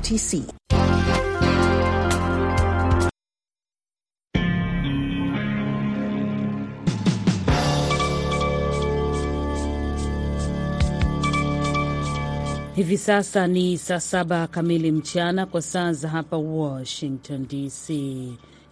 TC. 0.00 0.42
Hivi 12.76 12.98
sasa 12.98 13.46
ni 13.46 13.78
saa 13.78 14.00
saba 14.00 14.46
kamili 14.46 14.92
mchana 14.92 15.46
kwa 15.46 15.62
saa 15.62 15.92
za 15.92 16.08
hapa 16.08 16.36
Washington 16.36 17.46
DC. 17.48 17.88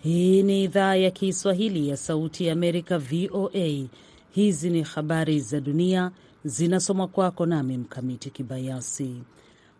Hii 0.02 0.42
ni 0.42 0.64
idhaa 0.64 0.94
ya 0.94 1.10
Kiswahili 1.10 1.88
ya 1.88 1.96
Sauti 1.96 2.46
ya 2.46 2.52
Amerika, 2.52 2.98
VOA. 2.98 3.86
Hizi 4.30 4.70
ni 4.70 4.82
habari 4.82 5.40
za 5.40 5.60
dunia 5.60 6.10
zinasomwa 6.44 7.08
kwako 7.08 7.46
nami 7.46 7.76
Mkamiti 7.78 8.30
Kibayasi. 8.30 9.22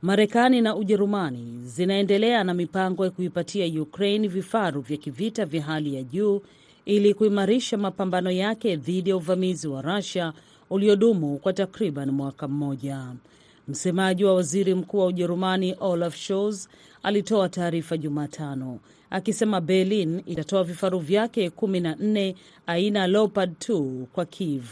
Marekani 0.04 0.60
na 0.60 0.76
Ujerumani 0.76 1.60
zinaendelea 1.64 2.44
na 2.44 2.54
mipango 2.54 3.04
ya 3.04 3.10
kuipatia 3.10 3.82
Ukraine 3.82 4.28
vifaru 4.28 4.80
vya 4.80 4.96
kivita 4.96 5.44
vya 5.46 5.62
hali 5.62 5.94
ya 5.94 6.02
juu 6.02 6.42
ili 6.84 7.14
kuimarisha 7.14 7.76
mapambano 7.76 8.30
yake 8.30 8.76
dhidi 8.76 9.10
ya 9.10 9.16
uvamizi 9.16 9.68
wa 9.68 9.82
Russia 9.82 10.32
uliodumu 10.70 11.38
kwa 11.38 11.52
takriban 11.52 12.10
mwaka 12.10 12.48
mmoja. 12.48 13.06
Msemaji 13.68 14.24
wa 14.24 14.34
waziri 14.34 14.74
mkuu 14.74 14.98
wa 14.98 15.06
Ujerumani 15.06 15.76
Olaf 15.80 16.16
Scholz 16.16 16.68
alitoa 17.02 17.48
taarifa 17.48 17.96
Jumatano 17.96 18.78
akisema 19.10 19.60
Berlin 19.60 20.22
itatoa 20.26 20.64
vifaru 20.64 20.98
vyake 20.98 21.50
kumi 21.50 21.80
na 21.80 21.94
nne 21.94 22.34
aina 22.66 23.06
Leopard 23.06 23.52
2 23.68 24.04
kwa 24.04 24.24
Kiev 24.24 24.64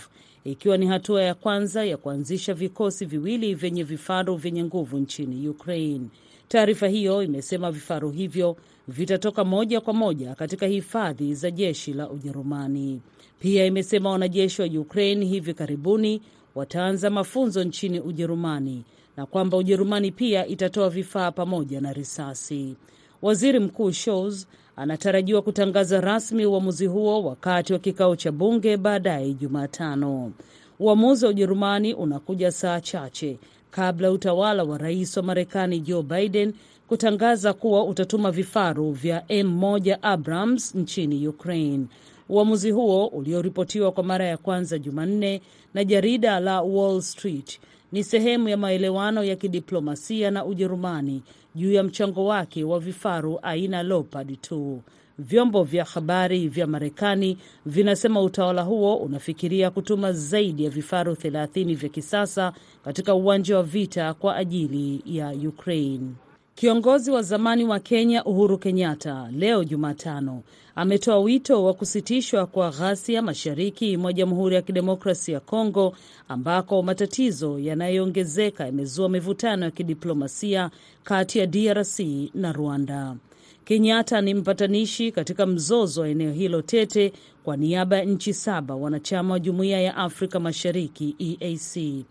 ikiwa 0.44 0.76
ni 0.76 0.86
hatua 0.86 1.22
ya 1.22 1.34
kwanza 1.34 1.84
ya 1.84 1.96
kuanzisha 1.96 2.54
vikosi 2.54 3.04
viwili 3.06 3.54
vyenye 3.54 3.82
vifaru 3.82 4.36
vyenye 4.36 4.64
nguvu 4.64 4.98
nchini 4.98 5.48
Ukraine. 5.48 6.06
Taarifa 6.48 6.88
hiyo 6.88 7.22
imesema 7.22 7.70
vifaru 7.72 8.10
hivyo 8.10 8.56
vitatoka 8.88 9.44
moja 9.44 9.80
kwa 9.80 9.94
moja 9.94 10.34
katika 10.34 10.66
hifadhi 10.66 11.34
za 11.34 11.50
jeshi 11.50 11.92
la 11.92 12.10
Ujerumani. 12.10 13.00
Pia 13.40 13.66
imesema 13.66 14.10
wanajeshi 14.10 14.62
wa 14.62 14.68
Ukraine 14.68 15.26
hivi 15.26 15.54
karibuni 15.54 16.22
wataanza 16.54 17.10
mafunzo 17.10 17.64
nchini 17.64 18.00
Ujerumani 18.00 18.84
na 19.16 19.26
kwamba 19.26 19.56
Ujerumani 19.56 20.10
pia 20.12 20.46
itatoa 20.46 20.90
vifaa 20.90 21.30
pamoja 21.30 21.80
na 21.80 21.92
risasi. 21.92 22.76
Waziri 23.22 23.58
Mkuu 23.58 23.92
Scholz 23.92 24.46
anatarajiwa 24.76 25.42
kutangaza 25.42 26.00
rasmi 26.00 26.46
uamuzi 26.46 26.86
huo 26.86 27.22
wakati 27.24 27.72
wa 27.72 27.78
kikao 27.78 28.16
cha 28.16 28.32
bunge 28.32 28.76
baadaye 28.76 29.34
Jumatano. 29.34 30.32
Uamuzi 30.80 31.24
wa 31.24 31.30
Ujerumani 31.30 31.94
unakuja 31.94 32.52
saa 32.52 32.80
chache 32.80 33.38
kabla 33.70 34.06
ya 34.06 34.12
utawala 34.12 34.64
wa 34.64 34.78
rais 34.78 35.16
wa 35.16 35.22
Marekani 35.22 35.80
Joe 35.80 36.02
Biden 36.02 36.52
kutangaza 36.88 37.52
kuwa 37.52 37.84
utatuma 37.84 38.30
vifaru 38.30 38.92
vya 38.92 39.20
M1 39.20 39.98
Abrams 40.02 40.74
nchini 40.74 41.28
Ukraine. 41.28 41.86
Uamuzi 42.28 42.70
huo 42.70 43.06
ulioripotiwa 43.06 43.92
kwa 43.92 44.04
mara 44.04 44.24
ya 44.24 44.36
kwanza 44.36 44.78
Jumanne 44.78 45.42
na 45.74 45.84
jarida 45.84 46.40
la 46.40 46.62
Wall 46.62 47.00
Street 47.02 47.60
ni 47.92 48.04
sehemu 48.04 48.48
ya 48.48 48.56
maelewano 48.56 49.24
ya 49.24 49.36
kidiplomasia 49.36 50.30
na 50.30 50.44
Ujerumani 50.44 51.22
juu 51.54 51.72
ya 51.72 51.82
mchango 51.82 52.24
wake 52.26 52.64
wa 52.64 52.80
vifaru 52.80 53.38
aina 53.42 53.82
Leopard 53.82 54.30
2. 54.30 54.78
Vyombo 55.18 55.62
vya 55.64 55.84
habari 55.84 56.48
vya 56.48 56.66
Marekani 56.66 57.38
vinasema 57.66 58.20
utawala 58.22 58.62
huo 58.62 58.96
unafikiria 58.96 59.70
kutuma 59.70 60.12
zaidi 60.12 60.64
ya 60.64 60.70
vifaru 60.70 61.12
30 61.12 61.76
vya 61.76 61.88
kisasa 61.88 62.52
katika 62.84 63.14
uwanja 63.14 63.56
wa 63.56 63.62
vita 63.62 64.14
kwa 64.14 64.36
ajili 64.36 65.02
ya 65.06 65.30
Ukraine. 65.48 66.10
Kiongozi 66.54 67.10
wa 67.10 67.22
zamani 67.22 67.64
wa 67.64 67.80
Kenya 67.80 68.24
Uhuru 68.24 68.58
Kenyatta 68.58 69.28
leo 69.32 69.64
Jumatano 69.64 70.42
ametoa 70.74 71.18
wito 71.18 71.64
wa 71.64 71.74
kusitishwa 71.74 72.46
kwa 72.46 72.70
ghasia 72.70 73.22
mashariki 73.22 73.96
mwa 73.96 74.12
Jamhuri 74.12 74.54
ya 74.54 74.62
Kidemokrasia 74.62 75.34
ya 75.34 75.40
Kongo 75.40 75.94
ambako 76.28 76.82
matatizo 76.82 77.58
yanayoongezeka 77.58 78.66
yamezua 78.66 79.08
mivutano 79.08 79.64
ya 79.64 79.70
kidiplomasia 79.70 80.70
kati 81.04 81.38
ya 81.38 81.46
DRC 81.46 82.00
na 82.34 82.52
Rwanda. 82.52 83.16
Kenyatta 83.64 84.20
ni 84.20 84.34
mpatanishi 84.34 85.12
katika 85.12 85.46
mzozo 85.46 86.00
wa 86.00 86.08
eneo 86.08 86.32
hilo 86.32 86.62
tete 86.62 87.12
kwa 87.44 87.56
niaba 87.56 87.96
ya 87.98 88.04
nchi 88.04 88.34
saba 88.34 88.74
wanachama 88.74 89.32
wa 89.34 89.40
Jumuiya 89.40 89.80
ya 89.80 89.96
Afrika 89.96 90.40
Mashariki 90.40 91.16
EAC. 91.18 92.04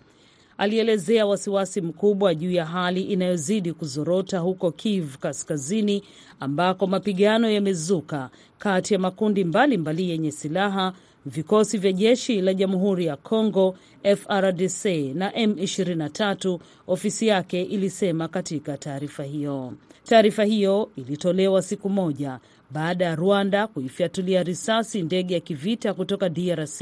Alielezea 0.62 1.26
wasiwasi 1.26 1.82
mkubwa 1.82 2.36
juu 2.36 2.52
ya 2.52 2.66
hali 2.66 3.02
inayozidi 3.02 3.74
kuzorota 3.74 4.40
huko 4.40 4.72
Kiev 4.72 5.16
Kaskazini, 5.18 6.04
ambako 6.40 6.88
mapigano 6.88 7.50
yamezuka 7.52 8.30
kati 8.60 8.94
ya 8.94 9.00
makundi 9.00 9.44
mbalimbali 9.44 10.10
yenye 10.10 10.32
silaha, 10.32 10.94
vikosi 11.26 11.78
vya 11.78 11.92
jeshi 11.92 12.42
la 12.42 12.54
Jamhuri 12.54 13.06
ya 13.06 13.16
Kongo 13.18 13.76
FRDC 14.18 14.86
na 15.16 15.30
M23, 15.32 16.60
ofisi 16.88 17.28
yake 17.28 17.62
ilisema 17.64 18.28
katika 18.28 18.78
taarifa 18.78 19.24
hiyo. 19.24 19.74
Taarifa 20.04 20.44
hiyo 20.44 20.90
ilitolewa 20.96 21.62
siku 21.62 21.90
moja 21.90 22.40
baada 22.74 23.06
ya 23.06 23.16
Rwanda 23.16 23.68
kuifyatulia 23.68 24.44
risasi 24.44 25.02
ndege 25.02 25.34
ya 25.34 25.40
kivita 25.40 25.94
kutoka 25.94 26.30
DRC 26.30 26.82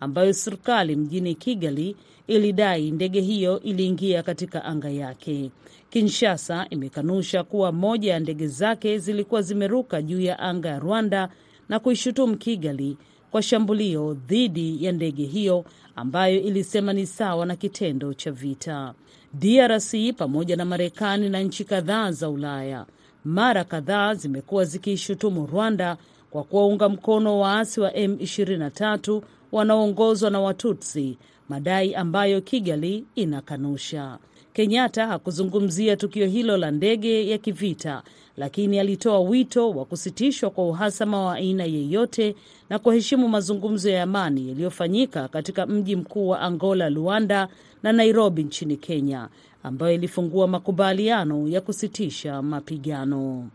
ambayo 0.00 0.32
serikali 0.32 0.96
mjini 0.96 1.34
Kigali 1.34 1.96
ilidai 2.26 2.90
ndege 2.90 3.20
hiyo 3.20 3.60
iliingia 3.60 4.22
katika 4.22 4.64
anga 4.64 4.90
yake. 4.90 5.50
Kinshasa 5.90 6.66
imekanusha 6.70 7.44
kuwa 7.44 7.72
moja 7.72 8.12
ya 8.12 8.20
ndege 8.20 8.46
zake 8.46 8.98
zilikuwa 8.98 9.42
zimeruka 9.42 10.02
juu 10.02 10.20
ya 10.20 10.38
anga 10.38 10.68
ya 10.68 10.78
Rwanda 10.78 11.28
na 11.68 11.78
kuishutumu 11.78 12.36
Kigali 12.36 12.96
kwa 13.30 13.42
shambulio 13.42 14.14
dhidi 14.14 14.84
ya 14.84 14.92
ndege 14.92 15.24
hiyo 15.26 15.64
ambayo 15.96 16.40
ilisema 16.40 16.92
ni 16.92 17.06
sawa 17.06 17.46
na 17.46 17.56
kitendo 17.56 18.14
cha 18.14 18.30
vita. 18.32 18.94
DRC 19.34 19.94
pamoja 20.16 20.56
na 20.56 20.64
Marekani 20.64 21.28
na 21.28 21.40
nchi 21.40 21.64
kadhaa 21.64 22.10
za 22.12 22.30
Ulaya 22.30 22.86
mara 23.24 23.64
kadhaa 23.64 24.14
zimekuwa 24.14 24.64
zikiishutumu 24.64 25.46
Rwanda 25.46 25.96
kwa 26.30 26.44
kuwaunga 26.44 26.88
mkono 26.88 27.38
waasi 27.40 27.80
wa 27.80 27.90
M23 27.90 29.22
wanaoongozwa 29.52 30.30
na 30.30 30.40
Watutsi, 30.40 31.18
madai 31.48 31.94
ambayo 31.94 32.40
Kigali 32.40 33.04
inakanusha. 33.14 34.18
Kenyatta 34.52 35.06
hakuzungumzia 35.06 35.96
tukio 35.96 36.26
hilo 36.26 36.56
la 36.56 36.70
ndege 36.70 37.28
ya 37.30 37.38
kivita, 37.38 38.02
lakini 38.36 38.78
alitoa 38.78 39.20
wito 39.20 39.70
wa 39.70 39.84
kusitishwa 39.84 40.50
kwa 40.50 40.64
uhasama 40.68 41.24
wa 41.24 41.34
aina 41.34 41.64
yeyote 41.64 42.34
na 42.70 42.78
kuheshimu 42.78 43.28
mazungumzo 43.28 43.90
ya 43.90 44.02
amani 44.02 44.48
yaliyofanyika 44.48 45.28
katika 45.28 45.66
mji 45.66 45.96
mkuu 45.96 46.28
wa 46.28 46.40
Angola, 46.40 46.90
Luanda, 46.90 47.48
na 47.82 47.92
Nairobi 47.92 48.42
nchini 48.44 48.76
Kenya, 48.76 49.28
ambayo 49.62 49.94
ilifungua 49.94 50.46
makubaliano 50.48 51.48
ya 51.48 51.60
kusitisha 51.60 52.42
mapigano. 52.42 53.48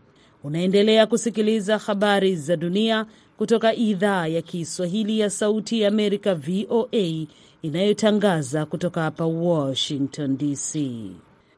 Unaendelea 0.44 1.06
kusikiliza 1.06 1.78
habari 1.78 2.36
za 2.36 2.56
dunia 2.56 3.06
kutoka 3.36 3.74
idhaa 3.74 4.26
ya 4.26 4.42
Kiswahili 4.42 5.20
ya 5.20 5.30
Sauti 5.30 5.80
ya 5.80 5.88
Amerika, 5.88 6.34
VOA, 6.34 7.26
inayotangaza 7.62 8.66
kutoka 8.66 9.02
hapa 9.02 9.26
Washington 9.26 10.36
DC. 10.36 10.76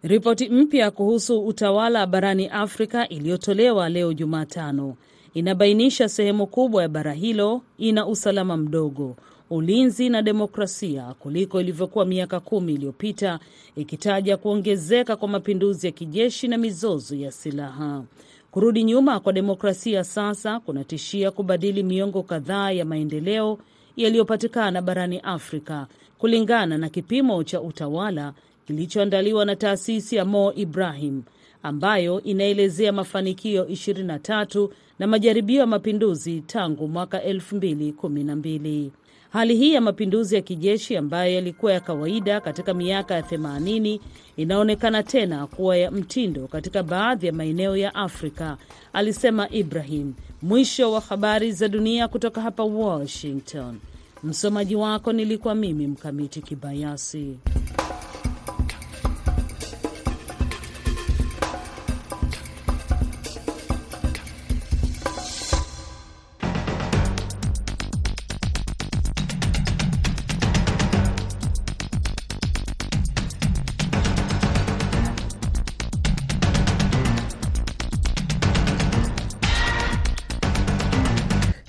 Ripoti 0.03 0.49
mpya 0.49 0.91
kuhusu 0.91 1.47
utawala 1.47 2.07
barani 2.07 2.49
Afrika 2.49 3.09
iliyotolewa 3.09 3.89
leo 3.89 4.13
Jumatano 4.13 4.97
inabainisha 5.35 6.09
sehemu 6.09 6.47
kubwa 6.47 6.83
ya 6.83 6.89
bara 6.89 7.13
hilo 7.13 7.63
ina 7.79 8.07
usalama 8.07 8.57
mdogo, 8.57 9.17
ulinzi 9.51 10.09
na 10.09 10.23
demokrasia 10.23 11.15
kuliko 11.19 11.61
ilivyokuwa 11.61 12.05
miaka 12.05 12.41
kumi 12.41 12.75
iliyopita, 12.75 13.39
ikitaja 13.77 14.37
kuongezeka 14.37 15.17
kwa 15.17 15.29
mapinduzi 15.29 15.87
ya 15.87 15.93
kijeshi 15.93 16.49
na 16.49 16.59
mizozo 16.59 17.17
ya 17.17 17.33
silaha. 17.33 18.05
Kurudi 18.51 18.85
nyuma 18.85 19.21
kwa 19.21 19.33
demokrasia 19.33 20.05
sasa 20.05 20.61
kunatishia 20.61 21.31
kubadili 21.31 21.83
miongo 21.83 22.23
kadhaa 22.23 22.71
ya 22.71 22.85
maendeleo 22.85 23.59
yaliyopatikana 23.97 24.83
barani 24.83 25.19
Afrika, 25.21 25.87
kulingana 26.19 26.79
na 26.79 26.89
kipimo 26.89 27.45
cha 27.45 27.61
utawala 27.61 28.33
kilichoandaliwa 28.67 29.45
na 29.45 29.57
taasisi 29.57 30.17
ya 30.17 30.25
Mo 30.25 30.53
Ibrahim 30.55 31.23
ambayo 31.63 32.23
inaelezea 32.23 32.93
mafanikio 32.93 33.65
23 33.65 34.69
na 34.99 35.07
majaribio 35.07 35.61
ya 35.61 35.67
mapinduzi 35.67 36.41
tangu 36.41 36.89
mwaka 36.89 37.19
2012. 37.19 38.91
Hali 39.33 39.57
hii 39.57 39.75
ya 39.75 39.81
mapinduzi 39.81 40.35
ya 40.35 40.41
kijeshi 40.43 40.97
ambayo 40.97 41.35
yalikuwa 41.35 41.73
ya 41.73 41.81
kawaida 41.81 42.41
katika 42.41 42.75
miaka 42.75 43.15
ya 43.15 43.21
80 43.21 44.01
inaonekana 44.37 45.03
tena 45.03 45.47
kuwa 45.47 45.77
ya 45.77 45.91
mtindo 45.91 46.47
katika 46.47 46.83
baadhi 46.83 47.27
ya 47.27 47.33
maeneo 47.33 47.77
ya 47.77 47.95
Afrika, 47.95 48.57
alisema 48.93 49.49
Ibrahim. 49.51 50.13
Mwisho 50.43 50.93
wa 50.93 51.01
habari 51.01 51.53
za 51.53 51.69
dunia 51.69 52.09
kutoka 52.09 52.41
hapa 52.41 52.65
Washington. 52.65 53.79
Msomaji 54.25 54.77
wako 54.77 55.13
nilikuwa 55.13 55.55
mimi 55.55 55.87
Mkamiti 55.87 56.41
Kibayasi. 56.43 57.37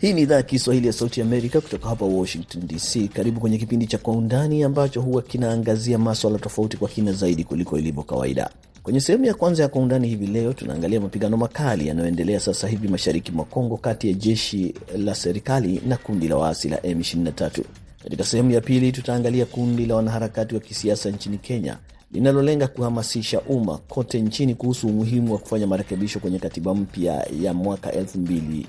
Hii 0.02 0.14
ni 0.14 0.22
idhaa 0.22 0.36
ya 0.36 0.44
Kiswahili 0.44 0.88
ya 0.88 0.94
Sauti 0.94 1.22
Amerika 1.22 1.62
kutoka 1.62 1.90
hapa 1.90 2.06
Washington 2.06 2.68
DC. 2.68 3.08
Karibu 3.14 3.40
kwenye 3.40 3.58
kipindi 3.58 3.88
cha 3.88 3.98
Kwa 3.98 4.14
Undani 4.14 4.64
ambacho 4.64 5.02
huwa 5.02 5.22
kinaangazia 5.22 5.98
maswala 5.98 6.40
tofauti 6.40 6.78
kwa 6.78 6.90
kina 6.90 7.12
zaidi 7.14 7.44
kuliko 7.44 7.78
ilivyo 7.78 8.04
kawaida. 8.04 8.50
Kwenye 8.84 9.00
sehemu 9.00 9.26
ya 9.26 9.34
kwanza 9.34 9.64
ya 9.64 9.70
Kwa 9.70 9.82
Undani 9.82 10.08
hivi 10.08 10.28
leo 10.28 10.54
tunaangalia 10.54 11.02
mapigano 11.02 11.38
makali 11.38 11.88
yanayoendelea 11.88 12.40
sasa 12.40 12.68
hivi 12.68 12.88
mashariki 12.88 13.32
mwa 13.32 13.46
Kongo 13.46 13.78
kati 13.78 14.08
ya 14.08 14.14
jeshi 14.14 14.74
la 14.98 15.16
serikali 15.16 15.82
na 15.88 15.98
kundi 15.98 16.28
la 16.28 16.36
waasi 16.38 16.70
la 16.70 16.78
M23. 16.78 17.62
Katika 18.04 18.24
sehemu 18.24 18.52
ya 18.52 18.62
pili 18.62 18.92
tutaangalia 18.92 19.46
kundi 19.46 19.86
la 19.86 19.96
wanaharakati 19.96 20.56
wa 20.56 20.62
kisiasa 20.62 21.10
nchini 21.10 21.38
Kenya 21.38 21.78
linalolenga 22.12 22.68
kuhamasisha 22.68 23.42
umma 23.42 23.78
kote 23.78 24.22
nchini 24.22 24.56
kuhusu 24.56 24.88
umuhimu 24.88 25.34
wa 25.34 25.40
kufanya 25.40 25.68
marekebisho 25.68 26.20
kwenye 26.20 26.40
katiba 26.40 26.76
mpya 26.76 27.28
ya 27.42 27.54
mwaka 27.54 27.92
elfu 27.92 28.18
mbili 28.20 28.68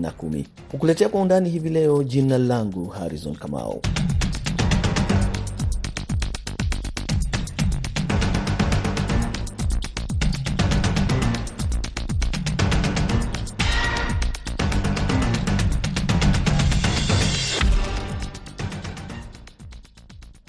na 0.00 0.10
kumi. 0.10 0.46
Kukuletea 0.70 1.08
kwa 1.08 1.20
undani 1.20 1.50
hivi 1.50 1.68
leo, 1.70 2.02
jina 2.02 2.38
langu 2.38 2.86
Harrison 2.86 3.36
Kamau. 3.36 3.82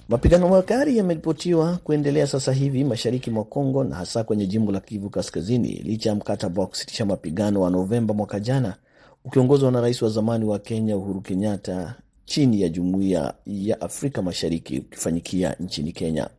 Mapigano 0.10 0.50
makali 0.50 0.98
yameripotiwa 0.98 1.78
kuendelea 1.84 2.28
sasa 2.28 2.52
hivi 2.54 2.84
mashariki 2.84 3.32
mwa 3.32 3.44
Kongo 3.44 3.84
na 3.84 3.96
hasa 3.96 4.24
kwenye 4.24 4.46
jimbo 4.48 4.72
la 4.72 4.80
Kivu 4.80 5.10
Kaskazini, 5.10 5.68
licha 5.68 6.10
ya 6.10 6.16
mkataba 6.16 6.62
wa 6.62 6.68
kusitisha 6.68 7.06
mapigano 7.06 7.62
wa 7.62 7.70
Novemba 7.70 8.14
mwaka 8.14 8.40
jana 8.40 8.76
ukiongozwa 9.26 9.72
na 9.72 9.82
rais 9.82 10.02
wa 10.02 10.10
zamani 10.10 10.46
wa 10.46 10.60
Kenya 10.60 10.98
Uhuru 10.98 11.22
Kenyatta 11.22 11.96
chini 12.26 12.62
ya 12.62 12.70
Jumuiya 12.70 13.34
ya 13.46 13.82
Afrika 13.82 14.22
Mashariki 14.22 14.80
ukifanyikia 14.80 15.56
nchini 15.60 15.92
Kenya. 15.92 16.30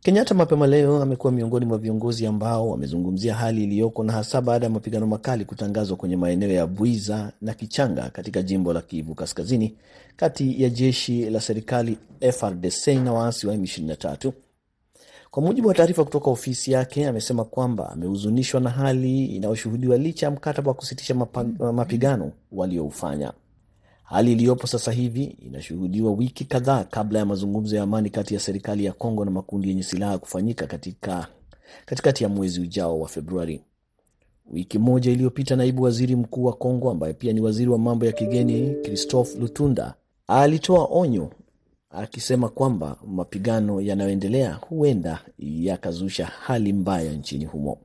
Kenyatta 0.00 0.34
mapema 0.34 0.66
leo 0.66 1.02
amekuwa 1.02 1.32
miongoni 1.32 1.66
mwa 1.66 1.78
viongozi 1.78 2.26
ambao 2.26 2.68
wamezungumzia 2.70 3.34
hali 3.34 3.64
iliyoko 3.64 4.04
na 4.04 4.12
hasa 4.12 4.40
baada 4.40 4.66
ya 4.66 4.70
mapigano 4.70 5.06
makali 5.06 5.44
kutangazwa 5.44 5.96
kwenye 5.96 6.16
maeneo 6.16 6.50
ya 6.52 6.66
Bwiza 6.66 7.32
na 7.40 7.54
Kichanga 7.54 8.10
katika 8.10 8.42
jimbo 8.42 8.72
la 8.72 8.80
Kivu 8.82 9.14
Kaskazini 9.14 9.74
kati 10.16 10.62
ya 10.62 10.68
jeshi 10.70 11.30
la 11.30 11.40
serikali 11.40 11.98
FRDC 12.32 12.86
na 12.86 13.12
waasi 13.12 13.46
wa 13.46 13.54
M23. 13.56 14.32
Kwa 15.32 15.42
mujibu 15.42 15.68
wa 15.68 15.74
taarifa 15.74 16.04
kutoka 16.04 16.30
ofisi 16.30 16.72
yake, 16.72 17.06
amesema 17.06 17.44
kwamba 17.44 17.90
amehuzunishwa 17.90 18.60
na 18.60 18.70
hali 18.70 19.24
inayoshuhudiwa 19.26 19.96
licha 19.98 20.26
ya 20.26 20.30
mkataba 20.32 20.68
wa 20.70 20.74
kusitisha 20.74 21.14
mapigano 21.72 22.32
walioufanya. 22.52 23.32
Hali 24.04 24.32
iliyopo 24.32 24.66
sasa 24.66 24.92
hivi 24.92 25.24
inashuhudiwa 25.24 26.12
wiki 26.12 26.44
kadhaa 26.44 26.84
kabla 26.84 27.18
ya 27.18 27.26
mazungumzo 27.26 27.76
ya 27.76 27.82
amani 27.82 28.10
kati 28.10 28.34
ya 28.34 28.40
serikali 28.40 28.84
ya 28.84 28.92
Kongo 28.92 29.24
na 29.24 29.30
makundi 29.30 29.68
yenye 29.68 29.82
silaha 29.82 30.18
kufanyika 30.18 30.66
katika 30.66 31.26
katikati 31.86 32.22
ya 32.24 32.28
mwezi 32.28 32.60
ujao 32.60 33.00
wa 33.00 33.08
Februari. 33.08 33.60
Wiki 34.50 34.78
moja 34.78 35.10
iliyopita, 35.10 35.56
naibu 35.56 35.82
waziri 35.82 36.16
mkuu 36.16 36.44
wa 36.44 36.52
Kongo 36.52 36.90
ambaye 36.90 37.12
pia 37.14 37.32
ni 37.32 37.40
waziri 37.40 37.70
wa 37.70 37.78
mambo 37.78 38.06
ya 38.06 38.12
kigeni 38.12 38.74
Christophe 38.82 39.38
Lutunda 39.38 39.94
alitoa 40.26 40.88
onyo 40.90 41.30
akisema 41.92 42.48
kwamba 42.48 42.96
mapigano 43.06 43.80
yanayoendelea 43.80 44.52
huenda 44.54 45.20
yakazusha 45.38 46.26
hali 46.26 46.72
mbaya 46.72 47.12
nchini 47.12 47.44
humo. 47.44 47.78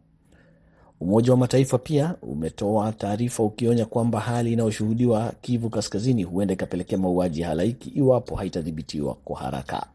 Umoja 1.00 1.32
wa 1.32 1.38
Mataifa 1.38 1.78
pia 1.78 2.16
umetoa 2.22 2.92
taarifa 2.92 3.44
ukionya 3.44 3.86
kwamba 3.86 4.20
hali 4.20 4.54
inayoshuhudiwa 4.54 5.34
Kivu 5.42 5.70
Kaskazini 5.70 6.24
huenda 6.24 6.54
ikapelekea 6.54 6.98
mauaji 6.98 7.42
ya 7.42 7.48
halaiki 7.48 7.90
iwapo 7.90 8.36
haitadhibitiwa 8.36 9.16
kwa 9.16 9.40
haraka. 9.40 9.86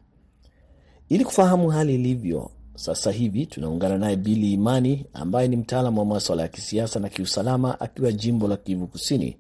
Ili 1.08 1.24
kufahamu 1.24 1.68
hali 1.68 1.94
ilivyo 1.94 2.50
sasa 2.74 3.10
hivi, 3.10 3.46
tunaungana 3.46 3.98
naye 3.98 4.16
Bili 4.16 4.52
Imani 4.52 5.06
ambaye 5.12 5.48
ni 5.48 5.56
mtaalamu 5.56 5.98
wa 6.00 6.06
maswala 6.06 6.42
ya 6.42 6.48
kisiasa 6.48 7.00
na 7.00 7.08
kiusalama 7.08 7.80
akiwa 7.80 8.12
jimbo 8.12 8.48
la 8.48 8.56
Kivu 8.56 8.86
Kusini. 8.86 9.36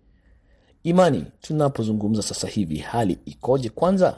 Imani, 0.82 1.24
tunapozungumza 1.40 2.22
sasa 2.22 2.48
hivi 2.48 2.76
hali 2.76 3.18
ikoje? 3.26 3.68
Kwanza 3.68 4.16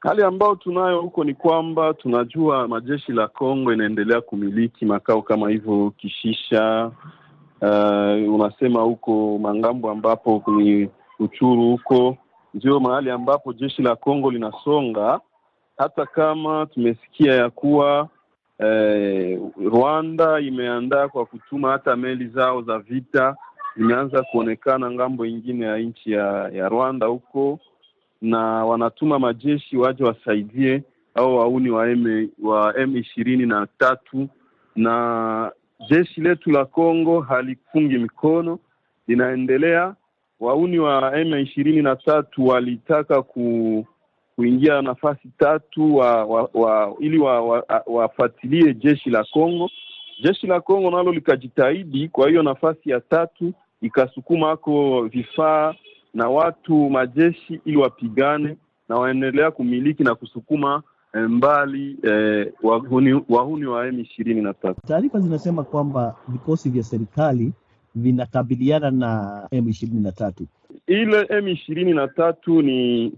hali 0.00 0.22
ambayo 0.22 0.54
tunayo 0.54 1.00
huko 1.00 1.24
ni 1.24 1.34
kwamba 1.34 1.94
tunajua 1.94 2.68
majeshi 2.68 3.12
la 3.12 3.28
Kongo 3.28 3.72
inaendelea 3.72 4.20
kumiliki 4.20 4.84
makao 4.86 5.22
kama 5.22 5.50
hivyo 5.50 5.90
Kishisha, 5.96 6.90
uh, 7.62 8.34
unasema 8.34 8.80
huko 8.82 9.38
Mangambo 9.38 9.90
ambapo 9.90 10.42
ni 10.56 10.88
Uchuru, 11.18 11.62
huko. 11.70 12.16
Ndio 12.54 12.80
mahali 12.80 13.10
ambapo 13.10 13.52
jeshi 13.52 13.82
la 13.82 13.96
Kongo 13.96 14.30
linasonga, 14.30 15.20
hata 15.78 16.06
kama 16.06 16.66
tumesikia 16.66 17.34
ya 17.34 17.50
kuwa 17.50 18.08
eh, 18.58 19.40
Rwanda 19.64 20.40
imeandaa 20.40 21.08
kwa 21.08 21.26
kutuma 21.26 21.70
hata 21.70 21.96
meli 21.96 22.26
zao 22.28 22.62
za 22.62 22.78
vita 22.78 23.36
zimeanza 23.76 24.22
kuonekana 24.22 24.90
ng'ambo 24.90 25.26
ingine 25.26 25.66
ya 25.66 25.78
nchi 25.78 26.12
ya, 26.12 26.48
ya 26.52 26.68
Rwanda 26.68 27.06
huko 27.06 27.58
na 28.22 28.38
wanatuma 28.64 29.18
majeshi 29.18 29.76
waje 29.76 30.04
wasaidie 30.04 30.82
au 31.14 31.36
wauni 31.36 31.70
wa 31.70 31.90
M 31.90 32.28
wa 32.42 32.74
M 32.78 32.96
ishirini 32.96 33.46
na 33.46 33.66
tatu, 33.78 34.28
na 34.76 35.52
jeshi 35.90 36.20
letu 36.20 36.50
la 36.50 36.64
Kongo 36.64 37.20
halifungi 37.20 37.98
mikono, 37.98 38.58
linaendelea. 39.08 39.94
Wauni 40.40 40.78
wa 40.78 41.18
M 41.18 41.34
ishirini 41.38 41.82
na 41.82 41.96
tatu 41.96 42.46
walitaka 42.46 43.22
ku, 43.22 43.86
kuingia 44.36 44.82
nafasi 44.82 45.28
tatu 45.38 45.96
wa, 45.96 46.24
wa, 46.24 46.50
wa, 46.54 46.94
ili 47.00 47.18
wafuatilie 47.86 48.62
wa, 48.62 48.68
wa 48.68 48.72
jeshi 48.74 49.10
la 49.10 49.24
Kongo. 49.24 49.70
Jeshi 50.22 50.46
la 50.46 50.60
Kongo 50.60 50.90
nalo 50.90 51.12
likajitahidi, 51.12 52.08
kwa 52.08 52.28
hiyo 52.28 52.42
nafasi 52.42 52.90
ya 52.90 53.00
tatu 53.00 53.52
ikasukuma 53.82 54.50
ako 54.50 55.02
vifaa 55.02 55.74
na 56.14 56.28
watu 56.28 56.90
majeshi 56.90 57.60
ili 57.64 57.76
wapigane 57.76 58.56
na 58.88 58.96
waendelea 58.96 59.50
kumiliki 59.50 60.04
na 60.04 60.14
kusukuma 60.14 60.82
mbali 61.14 61.96
eh, 62.02 62.52
wahuni, 62.62 63.22
wahuni 63.28 63.66
wa 63.66 63.86
M 63.86 64.00
ishirini 64.00 64.40
na 64.42 64.54
tatu. 64.54 64.80
Taarifa 64.86 65.20
zinasema 65.20 65.64
kwamba 65.64 66.16
vikosi 66.28 66.70
vya 66.70 66.82
serikali 66.82 67.52
vinakabiliana 67.94 68.90
na 68.90 69.42
M 69.50 69.68
ishirini 69.68 70.00
na 70.00 70.12
tatu. 70.12 70.46
Ile 70.86 71.26
M 71.30 71.48
ishirini 71.48 71.92
na 71.92 72.08
tatu 72.08 72.62
ni 72.62 73.12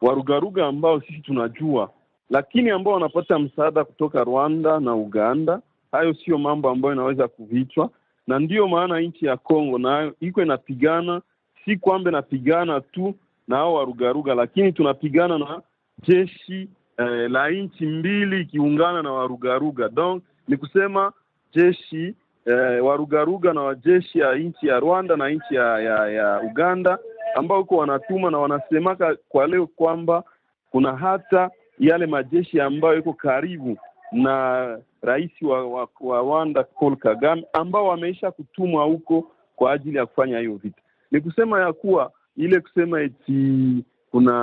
warugaruga 0.00 0.66
ambao 0.66 1.00
sisi 1.00 1.18
tunajua, 1.20 1.90
lakini 2.30 2.70
ambao 2.70 2.94
wanapata 2.94 3.38
msaada 3.38 3.84
kutoka 3.84 4.24
Rwanda 4.24 4.80
na 4.80 4.94
Uganda. 4.94 5.60
Hayo 5.92 6.14
sio 6.14 6.38
mambo 6.38 6.70
ambayo 6.70 6.94
inaweza 6.94 7.28
kuvichwa, 7.28 7.90
na 8.26 8.38
ndiyo 8.38 8.68
maana 8.68 9.00
nchi 9.00 9.26
ya 9.26 9.36
Kongo 9.36 9.78
nayo 9.78 10.14
iko 10.20 10.42
inapigana 10.42 11.22
si 11.64 11.76
kwamba 11.76 12.10
napigana 12.10 12.80
tu 12.80 13.14
na 13.48 13.56
hao 13.56 13.74
warugaruga, 13.74 14.34
lakini 14.34 14.72
tunapigana 14.72 15.38
na 15.38 15.62
jeshi 16.02 16.68
eh, 16.98 17.30
la 17.30 17.50
nchi 17.50 17.86
mbili 17.86 18.40
ikiungana 18.40 19.02
na 19.02 19.12
warugaruga. 19.12 19.88
Donc 19.88 20.22
ni 20.48 20.56
kusema 20.56 21.12
jeshi 21.54 22.14
eh, 22.46 22.84
warugaruga 22.84 23.52
na 23.52 23.60
wajeshi 23.62 24.18
ya 24.18 24.34
nchi 24.34 24.66
ya 24.66 24.80
Rwanda 24.80 25.16
na 25.16 25.28
nchi 25.30 25.54
ya, 25.54 25.80
ya, 25.80 26.08
ya 26.10 26.40
Uganda 26.40 26.98
ambao 27.34 27.58
huko 27.58 27.76
wanatuma 27.76 28.30
na 28.30 28.38
wanasemaka 28.38 29.16
kwa 29.28 29.46
leo 29.46 29.66
kwamba 29.66 30.24
kuna 30.70 30.96
hata 30.96 31.50
yale 31.78 32.06
majeshi 32.06 32.60
ambayo 32.60 32.98
iko 32.98 33.12
karibu 33.12 33.78
na 34.12 34.78
rais 35.02 35.30
wa, 35.42 35.66
wa, 35.66 35.88
wa 36.00 36.18
Rwanda 36.20 36.62
Paul 36.64 36.96
Kagame 36.96 37.44
ambao 37.52 37.86
wameisha 37.86 38.30
kutumwa 38.30 38.84
huko 38.84 39.30
kwa 39.56 39.72
ajili 39.72 39.96
ya 39.98 40.06
kufanya 40.06 40.38
hiyo 40.38 40.54
vita 40.56 40.82
ni 41.10 41.20
kusema 41.20 41.60
ya 41.60 41.72
kuwa 41.72 42.12
ile 42.36 42.60
kusema 42.60 43.00
eti 43.00 43.84
kuna 44.10 44.34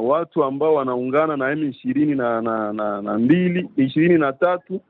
watu 0.00 0.44
ambao 0.44 0.74
wanaungana 0.74 1.36
na 1.36 1.50
M 1.52 1.68
ishirini 1.70 2.14
na, 2.14 2.40
na, 2.42 2.72
na, 2.72 3.02
na 3.02 3.18
mbili 3.18 3.68
ishirini 3.76 4.18
na 4.18 4.32
tatu 4.32 4.80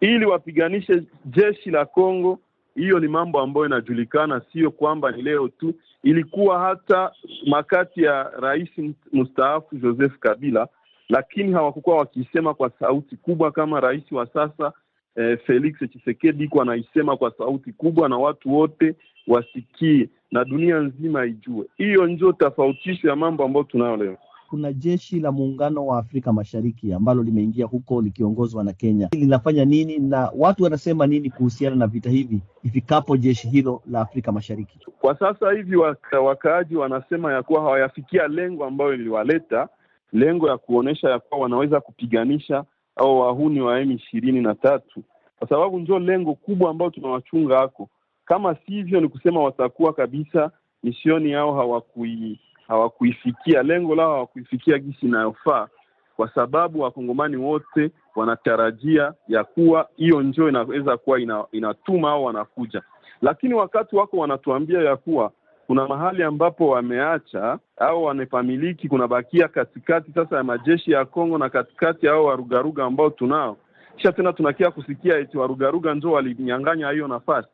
ili 0.00 0.26
wapiganishe 0.26 1.02
jeshi 1.24 1.70
la 1.70 1.84
Kongo. 1.86 2.38
Hiyo 2.74 3.00
ni 3.00 3.08
mambo 3.08 3.40
ambayo 3.40 3.66
inajulikana, 3.66 4.42
sio 4.52 4.70
kwamba 4.70 5.10
ni 5.10 5.22
leo 5.22 5.48
tu. 5.48 5.74
Ilikuwa 6.02 6.58
hata 6.60 7.12
makati 7.46 8.02
ya 8.02 8.22
rais 8.40 8.68
mstaafu 9.12 9.76
Joseph 9.76 10.18
Kabila, 10.18 10.68
lakini 11.08 11.52
hawakukuwa 11.52 11.96
wakisema 11.96 12.54
kwa 12.54 12.70
sauti 12.80 13.16
kubwa 13.16 13.52
kama 13.52 13.80
rais 13.80 14.12
wa 14.12 14.26
sasa 14.26 14.72
eh, 15.16 15.38
Felix 15.46 15.76
Tshisekedi 15.90 16.44
iko 16.44 16.62
anaisema 16.62 17.16
kwa 17.16 17.30
sauti 17.38 17.72
kubwa 17.72 18.08
na 18.08 18.16
watu 18.18 18.54
wote 18.54 18.94
wasikie 19.26 20.08
na 20.30 20.44
dunia 20.44 20.78
nzima 20.78 21.26
ijue. 21.26 21.66
Hiyo 21.76 22.06
ndio 22.06 22.32
tofautisho 22.32 23.08
ya 23.08 23.16
mambo 23.16 23.44
ambayo 23.44 23.64
tunayo 23.64 23.96
leo. 23.96 24.16
kuna 24.50 24.72
jeshi 24.72 25.20
la 25.20 25.32
muungano 25.32 25.86
wa 25.86 25.98
Afrika 25.98 26.32
Mashariki 26.32 26.92
ambalo 26.92 27.22
limeingia 27.22 27.66
huko 27.66 28.02
likiongozwa 28.02 28.64
na 28.64 28.72
Kenya. 28.72 29.08
Linafanya 29.12 29.64
nini 29.64 29.98
na 29.98 30.30
watu 30.36 30.62
wanasema 30.64 31.06
nini 31.06 31.30
kuhusiana 31.30 31.76
na 31.76 31.86
vita 31.86 32.10
hivi 32.10 32.40
ifikapo 32.64 33.16
jeshi 33.16 33.48
hilo 33.48 33.82
la 33.90 34.00
Afrika 34.00 34.32
Mashariki? 34.32 34.78
Kwa 35.00 35.18
sasa 35.18 35.52
hivi 35.52 35.76
waka, 35.76 36.20
wakaaji 36.20 36.76
wanasema 36.76 37.32
ya 37.32 37.42
kuwa 37.42 37.60
hawayafikia 37.60 38.28
lengo 38.28 38.64
ambayo 38.64 38.94
iliwaleta, 38.94 39.68
lengo 40.12 40.48
ya 40.48 40.58
kuonyesha 40.58 41.10
ya 41.10 41.18
kuwa 41.18 41.40
wanaweza 41.40 41.80
kupiganisha 41.80 42.64
au 42.96 43.18
wahuni 43.20 43.60
wa 43.60 43.80
M 43.80 43.90
ishirini 43.92 44.40
na 44.40 44.54
tatu, 44.54 45.02
kwa 45.38 45.48
sababu 45.48 45.78
ndio 45.78 45.98
lengo 45.98 46.34
kubwa 46.34 46.70
ambayo 46.70 46.90
tunawachunga 46.90 47.58
hako. 47.58 47.88
Kama 48.30 48.54
sivyo, 48.66 49.00
ni 49.00 49.08
kusema 49.08 49.42
watakuwa 49.42 49.92
kabisa 49.92 50.50
misioni 50.82 51.30
yao 51.30 51.54
hawakui 51.54 52.40
hawakuifikia 52.68 53.62
lengo 53.62 53.94
lao, 53.94 54.12
hawakuifikia 54.12 54.78
gisi 54.78 55.06
inayofaa, 55.06 55.68
kwa 56.16 56.28
sababu 56.34 56.80
wakongomani 56.80 57.36
wote 57.36 57.90
wanatarajia 58.16 59.12
ya 59.28 59.44
kuwa 59.44 59.88
hiyo 59.96 60.22
njoo 60.22 60.48
inaweza 60.48 60.96
kuwa 60.96 61.20
ina, 61.20 61.44
inatuma 61.52 62.10
au 62.10 62.24
wanakuja, 62.24 62.82
lakini 63.22 63.54
wakati 63.54 63.96
wako 63.96 64.16
wanatuambia 64.16 64.80
ya 64.80 64.96
kuwa 64.96 65.32
kuna 65.66 65.88
mahali 65.88 66.22
ambapo 66.22 66.68
wameacha 66.68 67.58
au 67.76 68.04
wamepamiliki, 68.04 68.88
kunabakia 68.88 69.48
katikati 69.48 70.12
sasa 70.12 70.36
ya 70.36 70.44
majeshi 70.44 70.90
ya 70.92 71.04
Kongo 71.04 71.38
na 71.38 71.48
katikati 71.48 72.08
ao 72.08 72.24
warugaruga 72.24 72.84
ambao 72.84 73.10
tunao, 73.10 73.56
kisha 73.96 74.12
tena 74.12 74.32
tunakia 74.32 74.70
kusikia 74.70 75.18
eti 75.18 75.38
warugaruga 75.38 75.94
njoo 75.94 76.12
walinyang'anya 76.12 76.90
hiyo 76.90 77.08
nafasi 77.08 77.48